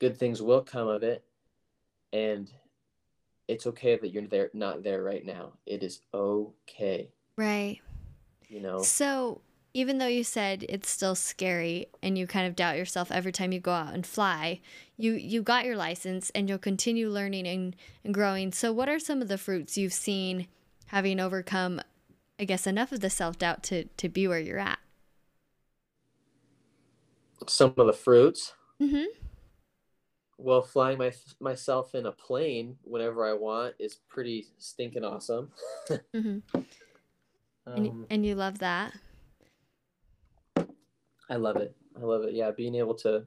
good 0.00 0.16
things 0.16 0.42
will 0.42 0.62
come 0.62 0.88
of 0.88 1.04
it 1.04 1.24
and 2.12 2.50
it's 3.50 3.66
okay 3.66 3.96
that 3.96 4.10
you're 4.12 4.26
there 4.26 4.50
not 4.54 4.82
there 4.82 5.02
right 5.02 5.24
now 5.26 5.52
it 5.66 5.82
is 5.82 6.00
okay 6.14 7.10
Right. 7.36 7.80
you 8.48 8.60
know 8.60 8.78
So, 8.82 9.40
even 9.72 9.98
though 9.98 10.06
you 10.06 10.24
said 10.24 10.64
it's 10.68 10.90
still 10.90 11.14
scary 11.14 11.86
and 12.02 12.18
you 12.18 12.26
kind 12.26 12.46
of 12.46 12.56
doubt 12.56 12.76
yourself 12.76 13.10
every 13.12 13.32
time 13.32 13.52
you 13.52 13.60
go 13.60 13.72
out 13.72 13.94
and 13.94 14.04
fly, 14.04 14.60
you 14.96 15.12
you 15.12 15.42
got 15.42 15.64
your 15.64 15.76
license 15.76 16.30
and 16.34 16.48
you'll 16.48 16.58
continue 16.58 17.08
learning 17.08 17.46
and, 17.46 17.76
and 18.04 18.12
growing. 18.12 18.52
So, 18.52 18.72
what 18.72 18.88
are 18.88 18.98
some 18.98 19.22
of 19.22 19.28
the 19.28 19.38
fruits 19.38 19.78
you've 19.78 19.92
seen 19.92 20.48
having 20.86 21.20
overcome, 21.20 21.80
I 22.38 22.44
guess, 22.44 22.66
enough 22.66 22.90
of 22.92 23.00
the 23.00 23.10
self 23.10 23.38
doubt 23.38 23.62
to 23.64 23.84
to 23.84 24.08
be 24.08 24.26
where 24.28 24.40
you're 24.40 24.58
at? 24.58 24.78
some 27.46 27.72
of 27.78 27.86
the 27.86 27.92
fruits 27.92 28.54
Mm-hmm. 28.82 29.04
Well 30.42 30.62
flying 30.62 30.96
my 30.98 31.12
myself 31.38 31.94
in 31.94 32.06
a 32.06 32.12
plane 32.12 32.76
whenever 32.82 33.26
i 33.28 33.32
want 33.32 33.74
is 33.78 33.96
pretty 34.08 34.46
stinking 34.58 35.04
awesome 35.04 35.50
Mm-hmm. 36.14 36.38
and, 37.66 37.86
Um, 37.88 38.06
and 38.10 38.26
you 38.26 38.34
love 38.34 38.58
that. 38.58 38.92
I 41.28 41.36
love 41.36 41.56
it. 41.56 41.76
I 41.96 42.00
love 42.04 42.24
it. 42.24 42.34
Yeah, 42.34 42.50
being 42.50 42.74
able 42.74 42.94
to 42.96 43.24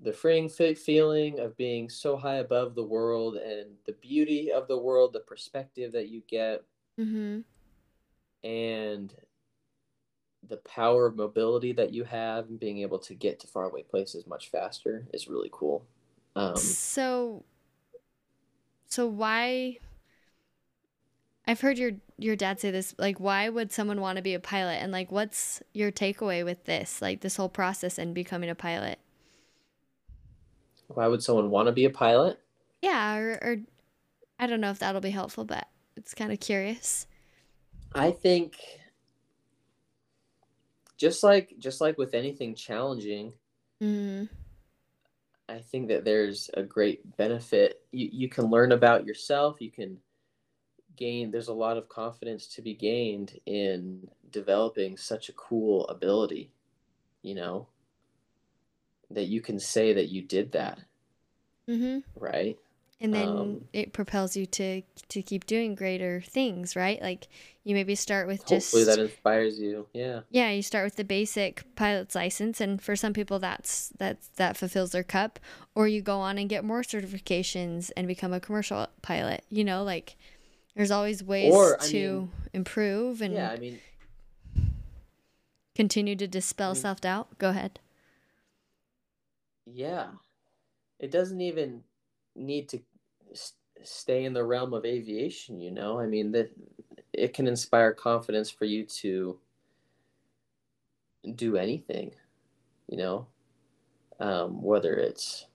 the 0.00 0.12
freeing 0.12 0.48
feeling 0.48 1.40
of 1.40 1.56
being 1.56 1.88
so 1.88 2.16
high 2.16 2.36
above 2.36 2.74
the 2.74 2.84
world 2.84 3.36
and 3.36 3.70
the 3.86 3.94
beauty 3.94 4.52
of 4.52 4.68
the 4.68 4.76
world, 4.78 5.12
the 5.12 5.20
perspective 5.20 5.92
that 5.92 6.08
you 6.08 6.22
get, 6.28 6.62
Mm-hmm. 7.00 7.40
and 8.46 9.14
the 10.46 10.56
power 10.58 11.06
of 11.06 11.16
mobility 11.16 11.72
that 11.72 11.92
you 11.92 12.04
have 12.04 12.48
and 12.48 12.58
being 12.60 12.78
able 12.78 12.98
to 13.00 13.14
get 13.14 13.40
to 13.40 13.46
faraway 13.46 13.82
places 13.82 14.26
much 14.26 14.50
faster 14.50 15.06
is 15.12 15.28
really 15.28 15.50
cool. 15.52 15.84
Um, 16.36 16.56
So, 16.56 17.44
so 18.86 19.06
why? 19.06 19.78
I've 21.46 21.60
heard 21.60 21.78
your 21.78 21.92
your 22.18 22.36
dad 22.36 22.60
say 22.60 22.70
this. 22.70 22.94
Like, 22.98 23.18
why 23.20 23.48
would 23.48 23.72
someone 23.72 24.00
want 24.00 24.16
to 24.16 24.22
be 24.22 24.34
a 24.34 24.40
pilot? 24.40 24.82
And 24.82 24.92
like, 24.92 25.10
what's 25.10 25.62
your 25.72 25.90
takeaway 25.90 26.44
with 26.44 26.64
this? 26.64 27.00
Like 27.00 27.20
this 27.20 27.36
whole 27.36 27.48
process 27.48 27.98
and 27.98 28.14
becoming 28.14 28.50
a 28.50 28.54
pilot? 28.54 28.98
why 30.88 31.06
would 31.06 31.22
someone 31.22 31.50
want 31.50 31.66
to 31.66 31.72
be 31.72 31.84
a 31.84 31.90
pilot? 31.90 32.40
Yeah, 32.82 33.16
or, 33.16 33.38
or 33.42 33.56
I 34.38 34.46
don't 34.46 34.60
know 34.60 34.70
if 34.70 34.78
that'll 34.80 35.00
be 35.00 35.10
helpful, 35.10 35.44
but 35.44 35.68
it's 35.96 36.14
kind 36.14 36.32
of 36.32 36.40
curious. 36.40 37.06
I 37.94 38.12
think 38.12 38.77
just 40.98 41.22
like 41.22 41.54
just 41.58 41.80
like 41.80 41.96
with 41.96 42.12
anything 42.14 42.54
challenging, 42.54 43.32
Mm-hmm. 43.82 44.24
I 45.48 45.60
think 45.60 45.88
that 45.88 46.04
there's 46.04 46.50
a 46.54 46.62
great 46.62 47.16
benefit. 47.16 47.80
You 47.92 48.10
you 48.12 48.28
can 48.28 48.46
learn 48.46 48.72
about 48.72 49.06
yourself. 49.06 49.60
You 49.60 49.70
can 49.70 49.96
gain. 50.96 51.30
There's 51.30 51.48
a 51.48 51.52
lot 51.54 51.76
of 51.78 51.88
confidence 51.88 52.48
to 52.48 52.60
be 52.62 52.74
gained 52.74 53.38
in 53.46 54.08
developing 54.30 54.96
such 54.96 55.28
a 55.30 55.32
cool 55.34 55.86
ability. 55.88 56.50
You 57.22 57.36
know 57.36 57.68
that 59.10 59.28
you 59.28 59.40
can 59.40 59.58
say 59.58 59.92
that 59.94 60.08
you 60.10 60.20
did 60.22 60.52
that, 60.52 60.80
Mm-hmm. 61.68 62.00
right? 62.16 62.58
And 63.00 63.14
then 63.14 63.28
Um, 63.28 63.68
it 63.72 63.92
propels 63.92 64.36
you 64.36 64.44
to 64.46 64.82
to 65.08 65.22
keep 65.22 65.46
doing 65.46 65.76
greater 65.76 66.20
things, 66.20 66.74
right? 66.74 67.00
Like 67.00 67.28
you 67.62 67.74
maybe 67.74 67.94
start 67.94 68.26
with 68.26 68.40
Hopefully 68.40 68.58
just 68.58 68.72
hopefully 68.72 68.84
that 68.96 68.98
inspires 68.98 69.60
you. 69.60 69.86
Yeah. 69.92 70.20
yeah, 70.30 70.50
you 70.50 70.62
start 70.62 70.84
with 70.84 70.96
the 70.96 71.04
basic 71.04 71.62
pilot's 71.76 72.16
license, 72.16 72.60
and 72.60 72.82
for 72.82 72.96
some 72.96 73.12
people 73.12 73.38
that's 73.38 73.90
that's 73.98 74.26
that 74.36 74.56
fulfills 74.56 74.90
their 74.90 75.04
cup. 75.04 75.38
Or 75.76 75.86
you 75.86 76.02
go 76.02 76.18
on 76.18 76.38
and 76.38 76.48
get 76.48 76.64
more 76.64 76.82
certifications 76.82 77.92
and 77.96 78.08
become 78.08 78.32
a 78.32 78.40
commercial 78.40 78.88
pilot. 79.00 79.44
You 79.48 79.62
know, 79.62 79.84
like 79.84 80.16
there's 80.74 80.90
always 80.90 81.22
ways 81.22 81.54
Or, 81.54 81.76
to 81.76 81.94
mean- 82.22 82.30
improve 82.52 83.20
and 83.22 83.34
Yeah. 83.34 83.50
I 83.52 83.58
mean, 83.58 83.78
continue 85.76 86.16
to 86.16 86.26
dispel 86.26 86.72
mean- 86.72 86.82
self 86.82 87.00
doubt. 87.00 87.38
Go 87.38 87.50
ahead. 87.50 87.78
yeah. 89.66 90.08
It 90.98 91.12
doesn't 91.12 91.40
even 91.40 91.84
need 92.38 92.68
to 92.70 92.80
s- 93.32 93.54
stay 93.82 94.24
in 94.24 94.32
the 94.32 94.44
realm 94.44 94.74
of 94.74 94.84
aviation, 94.84 95.60
you 95.60 95.70
know? 95.70 96.00
I 96.00 96.06
mean, 96.06 96.32
that 96.32 96.50
it 97.12 97.34
can 97.34 97.46
inspire 97.46 97.92
confidence 97.94 98.50
for 98.50 98.64
you 98.64 98.84
to 98.86 99.40
do 101.34 101.56
anything, 101.56 102.14
you 102.88 102.98
know? 102.98 103.28
Um, 104.20 104.62
whether 104.62 104.94
it's 104.94 105.46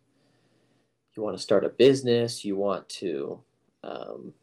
you 1.16 1.24
want 1.24 1.38
to 1.38 1.44
start 1.44 1.66
a 1.66 1.70
business, 1.70 2.44
you 2.44 2.56
want 2.56 2.90
to 2.90 3.44
um, 3.84 4.34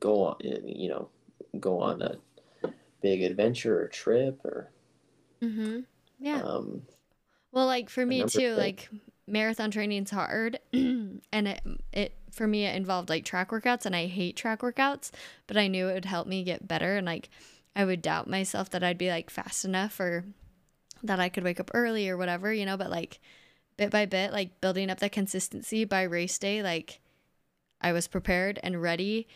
go 0.00 0.22
on, 0.24 0.36
you 0.40 0.88
know, 0.88 1.08
go 1.60 1.80
on 1.80 2.02
a 2.02 2.16
big 3.02 3.22
adventure 3.22 3.80
or 3.82 3.88
trip 3.88 4.44
or 4.44 4.70
Mm-hmm. 5.42 5.80
Yeah. 6.18 6.42
um, 6.42 6.86
Well, 7.52 7.66
like 7.66 7.88
for 7.88 8.04
me 8.04 8.24
too, 8.24 8.54
things. 8.54 8.54
like 8.54 8.90
marathon 9.26 9.70
training's 9.70 10.10
hard, 10.10 10.58
and 10.72 11.22
it 11.32 11.60
it 11.92 12.16
for 12.30 12.46
me 12.46 12.66
it 12.66 12.76
involved 12.76 13.08
like 13.08 13.24
track 13.24 13.50
workouts, 13.50 13.86
and 13.86 13.94
I 13.94 14.06
hate 14.06 14.36
track 14.36 14.60
workouts, 14.60 15.10
but 15.46 15.56
I 15.56 15.68
knew 15.68 15.88
it 15.88 15.94
would 15.94 16.04
help 16.04 16.26
me 16.26 16.44
get 16.44 16.68
better, 16.68 16.96
and 16.96 17.06
like 17.06 17.28
I 17.76 17.84
would 17.84 18.02
doubt 18.02 18.28
myself 18.28 18.70
that 18.70 18.84
I'd 18.84 18.98
be 18.98 19.10
like 19.10 19.30
fast 19.30 19.64
enough 19.64 19.98
or 19.98 20.24
that 21.02 21.20
I 21.20 21.28
could 21.28 21.44
wake 21.44 21.60
up 21.60 21.70
early 21.74 22.08
or 22.08 22.16
whatever, 22.16 22.52
you 22.52 22.66
know. 22.66 22.76
But 22.76 22.90
like 22.90 23.20
bit 23.76 23.90
by 23.90 24.06
bit, 24.06 24.32
like 24.32 24.60
building 24.60 24.90
up 24.90 25.00
that 25.00 25.12
consistency 25.12 25.84
by 25.84 26.02
race 26.02 26.38
day, 26.38 26.62
like 26.62 27.00
I 27.80 27.92
was 27.92 28.08
prepared 28.08 28.58
and 28.62 28.80
ready. 28.80 29.28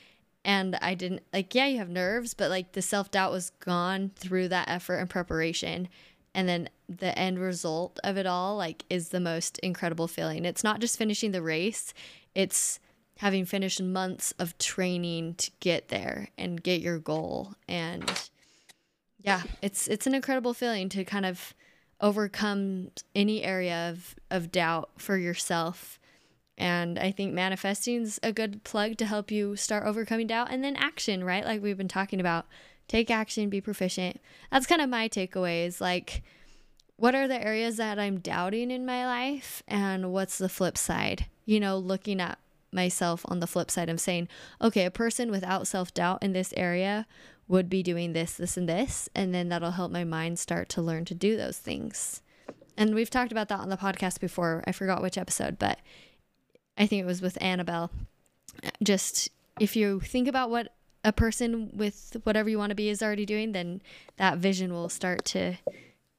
And 0.45 0.77
I 0.81 0.95
didn't 0.95 1.25
like, 1.33 1.55
yeah, 1.55 1.67
you 1.67 1.79
have 1.79 1.91
nerves, 1.91 2.33
but 2.33 2.49
like 2.49 2.73
the 2.73 2.83
self 2.83 3.11
doubt 3.11 3.33
was 3.33 3.51
gone 3.51 4.13
through 4.17 4.49
that 4.49 4.69
effort 4.69 4.97
and 4.97 5.11
preparation 5.11 5.89
and 6.35 6.49
then 6.49 6.69
the 6.89 7.17
end 7.19 7.39
result 7.39 7.99
of 8.05 8.17
it 8.17 8.27
all 8.27 8.57
like 8.57 8.85
is 8.89 9.09
the 9.11 9.21
most 9.21 9.59
incredible 9.59 10.09
feeling. 10.09 10.45
It's 10.45 10.65
not 10.65 10.81
just 10.81 10.99
finishing 10.99 11.33
the 11.33 11.43
race 11.43 11.93
it's 12.39 12.79
having 13.19 13.45
finished 13.45 13.83
months 13.83 14.33
of 14.39 14.57
training 14.59 15.35
to 15.35 15.51
get 15.59 15.89
there 15.89 16.29
and 16.39 16.63
get 16.63 16.81
your 16.81 17.01
goal. 17.01 17.55
And 17.67 18.29
yeah 19.21 19.43
it's 19.61 19.89
it's 19.89 20.07
an 20.07 20.15
incredible 20.15 20.55
feeling 20.55 20.89
to 20.89 21.05
kind 21.05 21.27
of 21.27 21.53
overcome 22.01 22.93
any 23.17 23.43
area 23.43 23.91
of 23.91 24.15
of 24.31 24.53
doubt 24.53 24.91
for 24.99 25.17
yourself. 25.17 25.99
And 26.57 26.97
i 26.97 27.11
think 27.11 27.35
manifesting's 27.35 28.21
a 28.23 28.33
good 28.33 28.63
plug 28.63 28.97
to 28.99 29.07
help 29.07 29.33
you 29.33 29.57
start 29.57 29.85
overcoming 29.85 30.29
doubt 30.29 30.53
and 30.53 30.63
then 30.63 30.77
action 30.77 31.25
right? 31.25 31.45
Like 31.45 31.61
we've 31.61 31.77
been 31.77 31.89
talking 31.89 32.21
about 32.21 32.47
take 32.89 33.11
action 33.11 33.49
be 33.49 33.61
proficient. 33.61 34.21
That's 34.51 34.67
kind 34.67 34.81
of 34.81 34.89
my 34.89 35.09
takeaways. 35.09 35.81
like 35.81 36.23
what 36.97 37.15
are 37.15 37.29
the 37.29 37.47
areas 37.47 37.77
that 37.77 37.97
i'm 37.97 38.19
doubting 38.19 38.73
in 38.73 38.85
my 38.85 39.07
life 39.07 39.63
and 39.69 40.13
what's 40.13 40.39
the 40.39 40.49
flip 40.49 40.77
side? 40.77 41.27
You 41.45 41.61
know 41.61 41.79
looking 41.79 42.21
at 42.21 42.39
myself 42.73 43.25
on 43.27 43.41
the 43.41 43.47
flip 43.47 43.71
side 43.71 43.89
I'm 43.89 43.99
saying 43.99 44.29
okay 44.61 44.85
a 44.85 44.91
person 44.91 45.31
without 45.31 45.67
self-doubt 45.67 46.23
in 46.23 46.33
this 46.33 46.53
area 46.57 47.07
would 47.47 47.71
be 47.71 47.83
doing 47.83 48.13
this 48.13 48.35
this 48.35 48.57
and 48.57 48.69
this 48.69 49.09
and 49.15 49.33
then 49.33 49.49
that'll 49.49 49.71
help 49.73 49.93
my 49.93 50.05
mind 50.05 50.39
start 50.39 50.69
to 50.71 50.83
learn 50.83 51.05
to 51.07 51.15
do 51.15 51.37
those 51.37 51.59
things. 51.59 52.21
And 52.77 52.95
we've 52.95 53.11
talked 53.11 53.33
about 53.33 53.49
that 53.49 53.59
on 53.61 53.71
the 53.71 53.77
podcast 53.77 54.21
before. 54.21 54.63
I 54.67 54.73
forgot 54.73 55.03
which 55.03 55.19
episode 55.19 55.59
but 55.59 55.79
i 56.77 56.87
think 56.87 57.03
it 57.03 57.07
was 57.07 57.23
with 57.23 57.39
annabelle. 57.41 57.91
Just 58.83 59.31
if 59.61 59.77
you 59.77 60.01
think 60.01 60.27
about 60.27 60.51
what 60.51 60.73
a 61.05 61.13
person 61.13 61.71
with 61.75 62.17
whatever 62.25 62.49
you 62.49 62.59
want 62.59 62.71
to 62.71 62.75
be 62.77 62.89
is 62.89 63.03
already 63.03 63.25
doing, 63.27 63.53
then 63.53 63.81
that 64.17 64.39
vision 64.39 64.73
will 64.73 64.89
start 64.89 65.25
to 65.27 65.55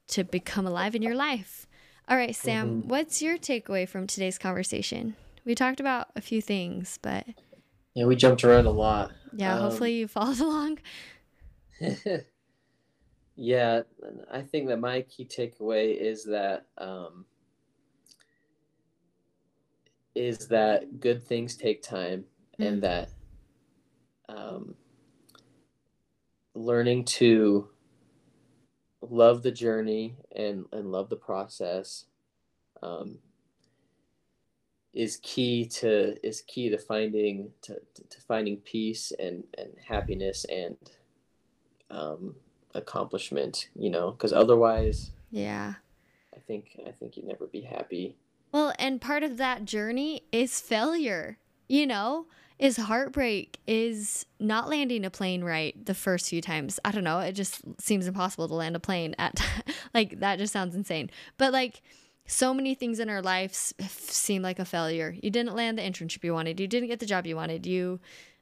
to 0.08 0.24
become 0.24 0.66
alive 0.66 0.94
in 0.96 1.02
your 1.02 1.14
life. 1.14 1.68
All 2.08 2.16
right, 2.16 2.34
Sam, 2.34 2.82
Mhm. 2.82 2.86
what's 2.86 3.22
your 3.22 3.38
takeaway 3.38 3.88
from 3.88 4.08
today's 4.08 4.38
conversation? 4.38 5.14
We 5.44 5.54
talked 5.54 5.78
about 5.78 6.08
a 6.16 6.20
few 6.20 6.42
things, 6.42 6.98
but 7.00 7.26
yeah, 7.94 8.06
we 8.06 8.16
jumped 8.16 8.42
around 8.42 8.66
a 8.66 8.70
lot. 8.72 9.12
yeah, 9.32 9.54
Um, 9.54 9.60
hopefully 9.60 9.92
you 9.94 10.08
followed 10.08 10.40
along. 10.40 10.78
yeah, 13.36 13.82
I 14.30 14.42
think 14.42 14.68
that 14.68 14.78
my 14.80 15.02
key 15.02 15.24
takeaway 15.24 15.96
is 15.96 16.24
that 16.24 16.66
um, 16.78 17.24
is 20.14 20.48
that 20.48 20.98
good 21.00 21.22
things 21.22 21.56
take 21.56 21.82
time, 21.82 22.24
Mm. 22.58 22.66
and 22.66 22.82
that 22.82 23.10
um, 24.36 24.74
learning 26.54 27.04
to 27.04 27.68
love 29.02 29.42
the 29.42 29.50
journey 29.50 30.16
and 30.34 30.66
and 30.72 30.92
love 30.92 31.08
the 31.08 31.16
process 31.16 32.04
um, 32.82 33.18
is 34.92 35.18
key 35.22 35.64
to 35.66 36.16
is 36.26 36.42
key 36.42 36.68
to 36.68 36.78
finding 36.78 37.50
to, 37.62 37.74
to 38.08 38.20
finding 38.20 38.56
peace 38.58 39.12
and 39.18 39.44
and 39.56 39.70
happiness 39.86 40.44
and 40.50 40.76
um, 41.90 42.34
accomplishment 42.74 43.68
you 43.74 43.90
know 43.90 44.10
because 44.12 44.32
otherwise 44.32 45.10
Yeah. 45.30 45.74
i 46.36 46.38
think 46.40 46.78
i 46.86 46.90
think 46.90 47.16
you'd 47.16 47.26
never 47.26 47.46
be 47.46 47.62
happy 47.62 48.16
Well, 48.52 48.72
and 48.78 49.00
part 49.00 49.22
of 49.22 49.36
that 49.38 49.64
journey 49.64 50.22
is 50.32 50.60
failure, 50.60 51.38
you 51.68 51.86
know, 51.86 52.26
is 52.60 52.76
heartbreak, 52.76 53.58
is 53.66 54.26
not 54.38 54.68
landing 54.68 55.04
a 55.04 55.10
plane 55.10 55.42
right 55.42 55.74
the 55.86 55.94
first 55.94 56.28
few 56.28 56.42
times. 56.42 56.78
I 56.84 56.92
don't 56.92 57.04
know. 57.04 57.18
It 57.20 57.32
just 57.32 57.62
seems 57.80 58.06
impossible 58.06 58.46
to 58.48 58.54
land 58.54 58.76
a 58.76 58.80
plane 58.80 59.14
at, 59.18 59.40
like, 59.94 60.20
that 60.20 60.38
just 60.38 60.52
sounds 60.52 60.76
insane. 60.76 61.10
But, 61.38 61.52
like, 61.54 61.80
so 62.26 62.52
many 62.52 62.74
things 62.74 63.00
in 63.00 63.08
our 63.08 63.22
lives 63.22 63.74
seem 63.88 64.42
like 64.42 64.58
a 64.58 64.64
failure. 64.66 65.16
You 65.22 65.30
didn't 65.30 65.56
land 65.56 65.78
the 65.78 65.82
internship 65.82 66.22
you 66.22 66.34
wanted. 66.34 66.60
You 66.60 66.68
didn't 66.68 66.88
get 66.90 67.00
the 67.00 67.06
job 67.06 67.26
you 67.26 67.34
wanted. 67.34 67.64
You, 67.66 67.98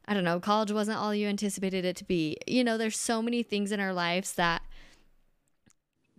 I 0.06 0.14
don't 0.14 0.24
know, 0.24 0.40
college 0.40 0.72
wasn't 0.72 0.98
all 0.98 1.14
you 1.14 1.28
anticipated 1.28 1.84
it 1.84 1.94
to 1.96 2.04
be. 2.04 2.36
You 2.46 2.64
know, 2.64 2.76
there's 2.76 2.98
so 2.98 3.22
many 3.22 3.44
things 3.44 3.70
in 3.72 3.78
our 3.80 3.92
lives 3.94 4.32
that 4.34 4.62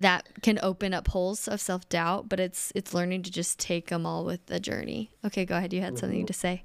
that 0.02 0.42
can 0.42 0.58
open 0.64 0.94
up 0.94 1.10
holes 1.10 1.46
of 1.50 1.60
self-doubt 1.60 2.30
but 2.30 2.40
it's 2.40 2.72
it's 2.74 2.94
learning 2.94 3.22
to 3.22 3.30
just 3.30 3.60
take 3.60 3.90
them 3.90 4.06
all 4.06 4.24
with 4.24 4.46
the 4.46 4.58
journey 4.58 5.12
okay 5.26 5.44
go 5.44 5.58
ahead 5.58 5.74
you 5.74 5.82
had 5.82 5.98
something 5.98 6.24
Mhm. 6.24 6.28
to 6.28 6.32
say 6.32 6.64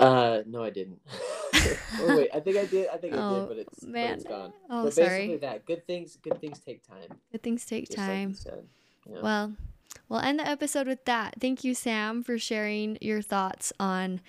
uh 0.00 0.42
no 0.46 0.62
i 0.62 0.70
didn't 0.70 1.00
oh 2.00 2.16
wait, 2.16 2.30
I 2.32 2.40
think 2.40 2.56
I 2.56 2.66
did. 2.66 2.88
I 2.88 2.96
think 2.98 3.14
I 3.14 3.16
Oh, 3.18 3.40
did, 3.40 3.48
but 3.48 3.58
it's 3.58 3.82
man. 3.82 4.10
But 4.10 4.14
it's 4.18 4.24
gone. 4.24 4.52
Oh, 4.70 4.84
but 4.84 4.94
basically 4.94 5.06
sorry. 5.06 5.36
that 5.38 5.66
good 5.66 5.86
things 5.86 6.16
good 6.22 6.40
things 6.40 6.60
take 6.60 6.86
time. 6.86 7.18
Good 7.32 7.42
things 7.42 7.64
take 7.66 7.86
Just 7.86 7.98
like 7.98 8.06
time. 8.06 8.34
said. 8.34 8.64
Yeah. 9.10 9.20
Well, 9.22 9.54
we'll 10.08 10.20
end 10.20 10.38
the 10.38 10.46
episode 10.46 10.86
with 10.86 11.04
that. 11.06 11.36
Thank 11.40 11.64
you, 11.64 11.74
Sam, 11.74 12.22
for 12.22 12.38
sharing 12.38 12.96
your 13.00 13.22
thoughts 13.22 13.72
on, 13.80 14.20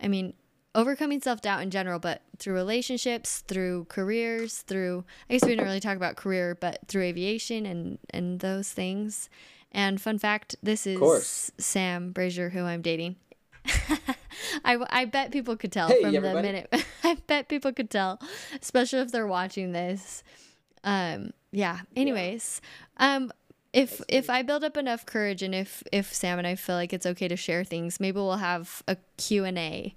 I 0.00 0.08
mean, 0.08 0.32
overcoming 0.74 1.20
self 1.20 1.42
doubt 1.42 1.62
in 1.62 1.70
general, 1.70 1.98
but 1.98 2.22
through 2.38 2.54
relationships, 2.54 3.40
through 3.46 3.86
careers, 3.90 4.58
through, 4.62 5.04
I 5.28 5.34
guess 5.34 5.42
we 5.42 5.50
didn't 5.50 5.66
really 5.66 5.80
talk 5.80 5.96
about 5.96 6.16
career, 6.16 6.56
but 6.58 6.78
through 6.88 7.02
aviation 7.02 7.66
and, 7.66 7.98
and 8.10 8.40
those 8.40 8.70
things. 8.70 9.28
And 9.72 10.00
fun 10.00 10.18
fact 10.18 10.56
this 10.62 10.86
is. 10.86 11.52
Sam 11.58 12.14
Brasher, 12.14 12.52
who 12.52 12.62
I'm 12.64 12.82
dating. 12.82 13.16
I, 14.64 14.78
I 14.90 15.04
bet 15.04 15.30
people 15.30 15.56
could 15.56 15.72
tell 15.72 15.88
Hey, 15.88 16.02
from 16.02 16.12
the 16.12 16.20
minute. 16.20 16.72
I 17.04 17.14
bet 17.26 17.48
people 17.48 17.72
could 17.72 17.90
tell, 17.90 18.20
especially 18.60 19.00
if 19.00 19.12
they're 19.12 19.26
watching 19.26 19.72
this. 19.72 20.22
Um, 20.84 21.32
yeah. 21.50 21.80
Anyways, 21.96 22.60
um, 22.96 23.32
if 23.72 24.02
if 24.08 24.28
I 24.28 24.42
build 24.42 24.64
up 24.64 24.76
enough 24.76 25.06
courage 25.06 25.42
and 25.42 25.54
if 25.54 25.82
if 25.92 26.12
Sam 26.12 26.38
and 26.38 26.46
I 26.46 26.54
feel 26.56 26.76
like 26.76 26.92
it's 26.92 27.06
okay 27.06 27.28
to 27.28 27.36
share 27.36 27.64
things, 27.64 28.00
maybe 28.00 28.16
we'll 28.16 28.36
have 28.36 28.82
a 28.86 28.96
Q 29.16 29.44
and 29.44 29.58
A 29.58 29.94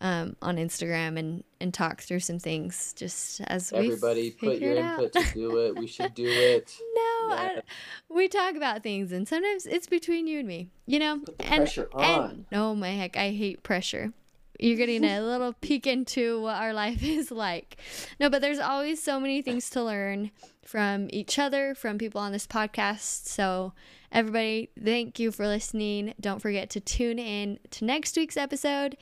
um, 0.00 0.36
on 0.42 0.56
Instagram 0.56 1.18
and 1.18 1.44
and 1.60 1.74
talk 1.74 2.00
through 2.02 2.20
some 2.20 2.38
things 2.38 2.94
just 2.96 3.40
as 3.48 3.72
we 3.72 3.78
Everybody 3.78 4.30
put 4.30 4.58
your 4.58 4.76
input 4.76 5.12
to 5.14 5.24
do 5.34 5.56
it. 5.58 5.76
We 5.76 5.86
should 5.88 6.14
do 6.14 6.26
it. 6.28 6.76
No, 6.94 7.34
Yeah. 7.34 7.60
we 8.08 8.28
talk 8.28 8.54
about 8.54 8.82
things, 8.82 9.10
and 9.12 9.26
sometimes 9.26 9.66
it's 9.66 9.86
between 9.88 10.26
you 10.26 10.38
and 10.38 10.48
me. 10.48 10.70
You 10.86 10.98
know, 11.00 11.18
Put 11.18 11.38
the 11.38 11.46
and 11.46 11.56
pressure 11.64 11.88
and 11.98 12.46
oh 12.52 12.74
my 12.74 12.90
heck, 12.90 13.16
I 13.16 13.30
hate 13.32 13.62
pressure. 13.62 14.12
You're 14.60 14.76
getting 14.76 15.04
a 15.04 15.20
little 15.32 15.52
peek 15.52 15.86
into 15.86 16.40
what 16.40 16.56
our 16.56 16.72
life 16.72 17.02
is 17.02 17.30
like. 17.30 17.76
No, 18.20 18.28
but 18.30 18.40
there's 18.40 18.58
always 18.58 19.02
so 19.02 19.18
many 19.20 19.42
things 19.42 19.68
to 19.70 19.82
learn 19.82 20.30
from 20.64 21.08
each 21.10 21.38
other, 21.38 21.74
from 21.74 21.96
people 21.98 22.20
on 22.20 22.32
this 22.32 22.46
podcast. 22.46 23.26
So, 23.26 23.72
everybody, 24.12 24.70
thank 24.82 25.18
you 25.18 25.30
for 25.32 25.46
listening. 25.46 26.14
Don't 26.20 26.40
forget 26.42 26.70
to 26.70 26.80
tune 26.80 27.18
in 27.18 27.58
to 27.72 27.84
next 27.84 28.16
week's 28.16 28.36
episode 28.36 28.96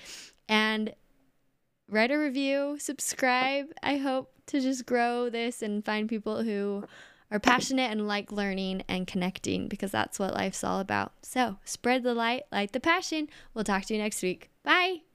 and 0.48 0.94
write 1.88 2.10
a 2.10 2.18
review, 2.18 2.76
subscribe. 2.78 3.66
I 3.82 3.96
hope 3.96 4.32
to 4.46 4.60
just 4.60 4.86
grow 4.86 5.28
this 5.30 5.62
and 5.62 5.84
find 5.84 6.08
people 6.08 6.42
who 6.42 6.84
are 7.30 7.40
passionate 7.40 7.90
and 7.90 8.06
like 8.06 8.30
learning 8.30 8.82
and 8.88 9.06
connecting 9.06 9.68
because 9.68 9.90
that's 9.90 10.18
what 10.18 10.34
life's 10.34 10.62
all 10.62 10.80
about. 10.80 11.12
So, 11.22 11.56
spread 11.64 12.02
the 12.02 12.14
light, 12.14 12.44
light 12.52 12.72
the 12.72 12.80
passion. 12.80 13.28
We'll 13.54 13.64
talk 13.64 13.84
to 13.86 13.94
you 13.94 14.00
next 14.00 14.22
week. 14.22 14.50
Bye. 14.62 15.05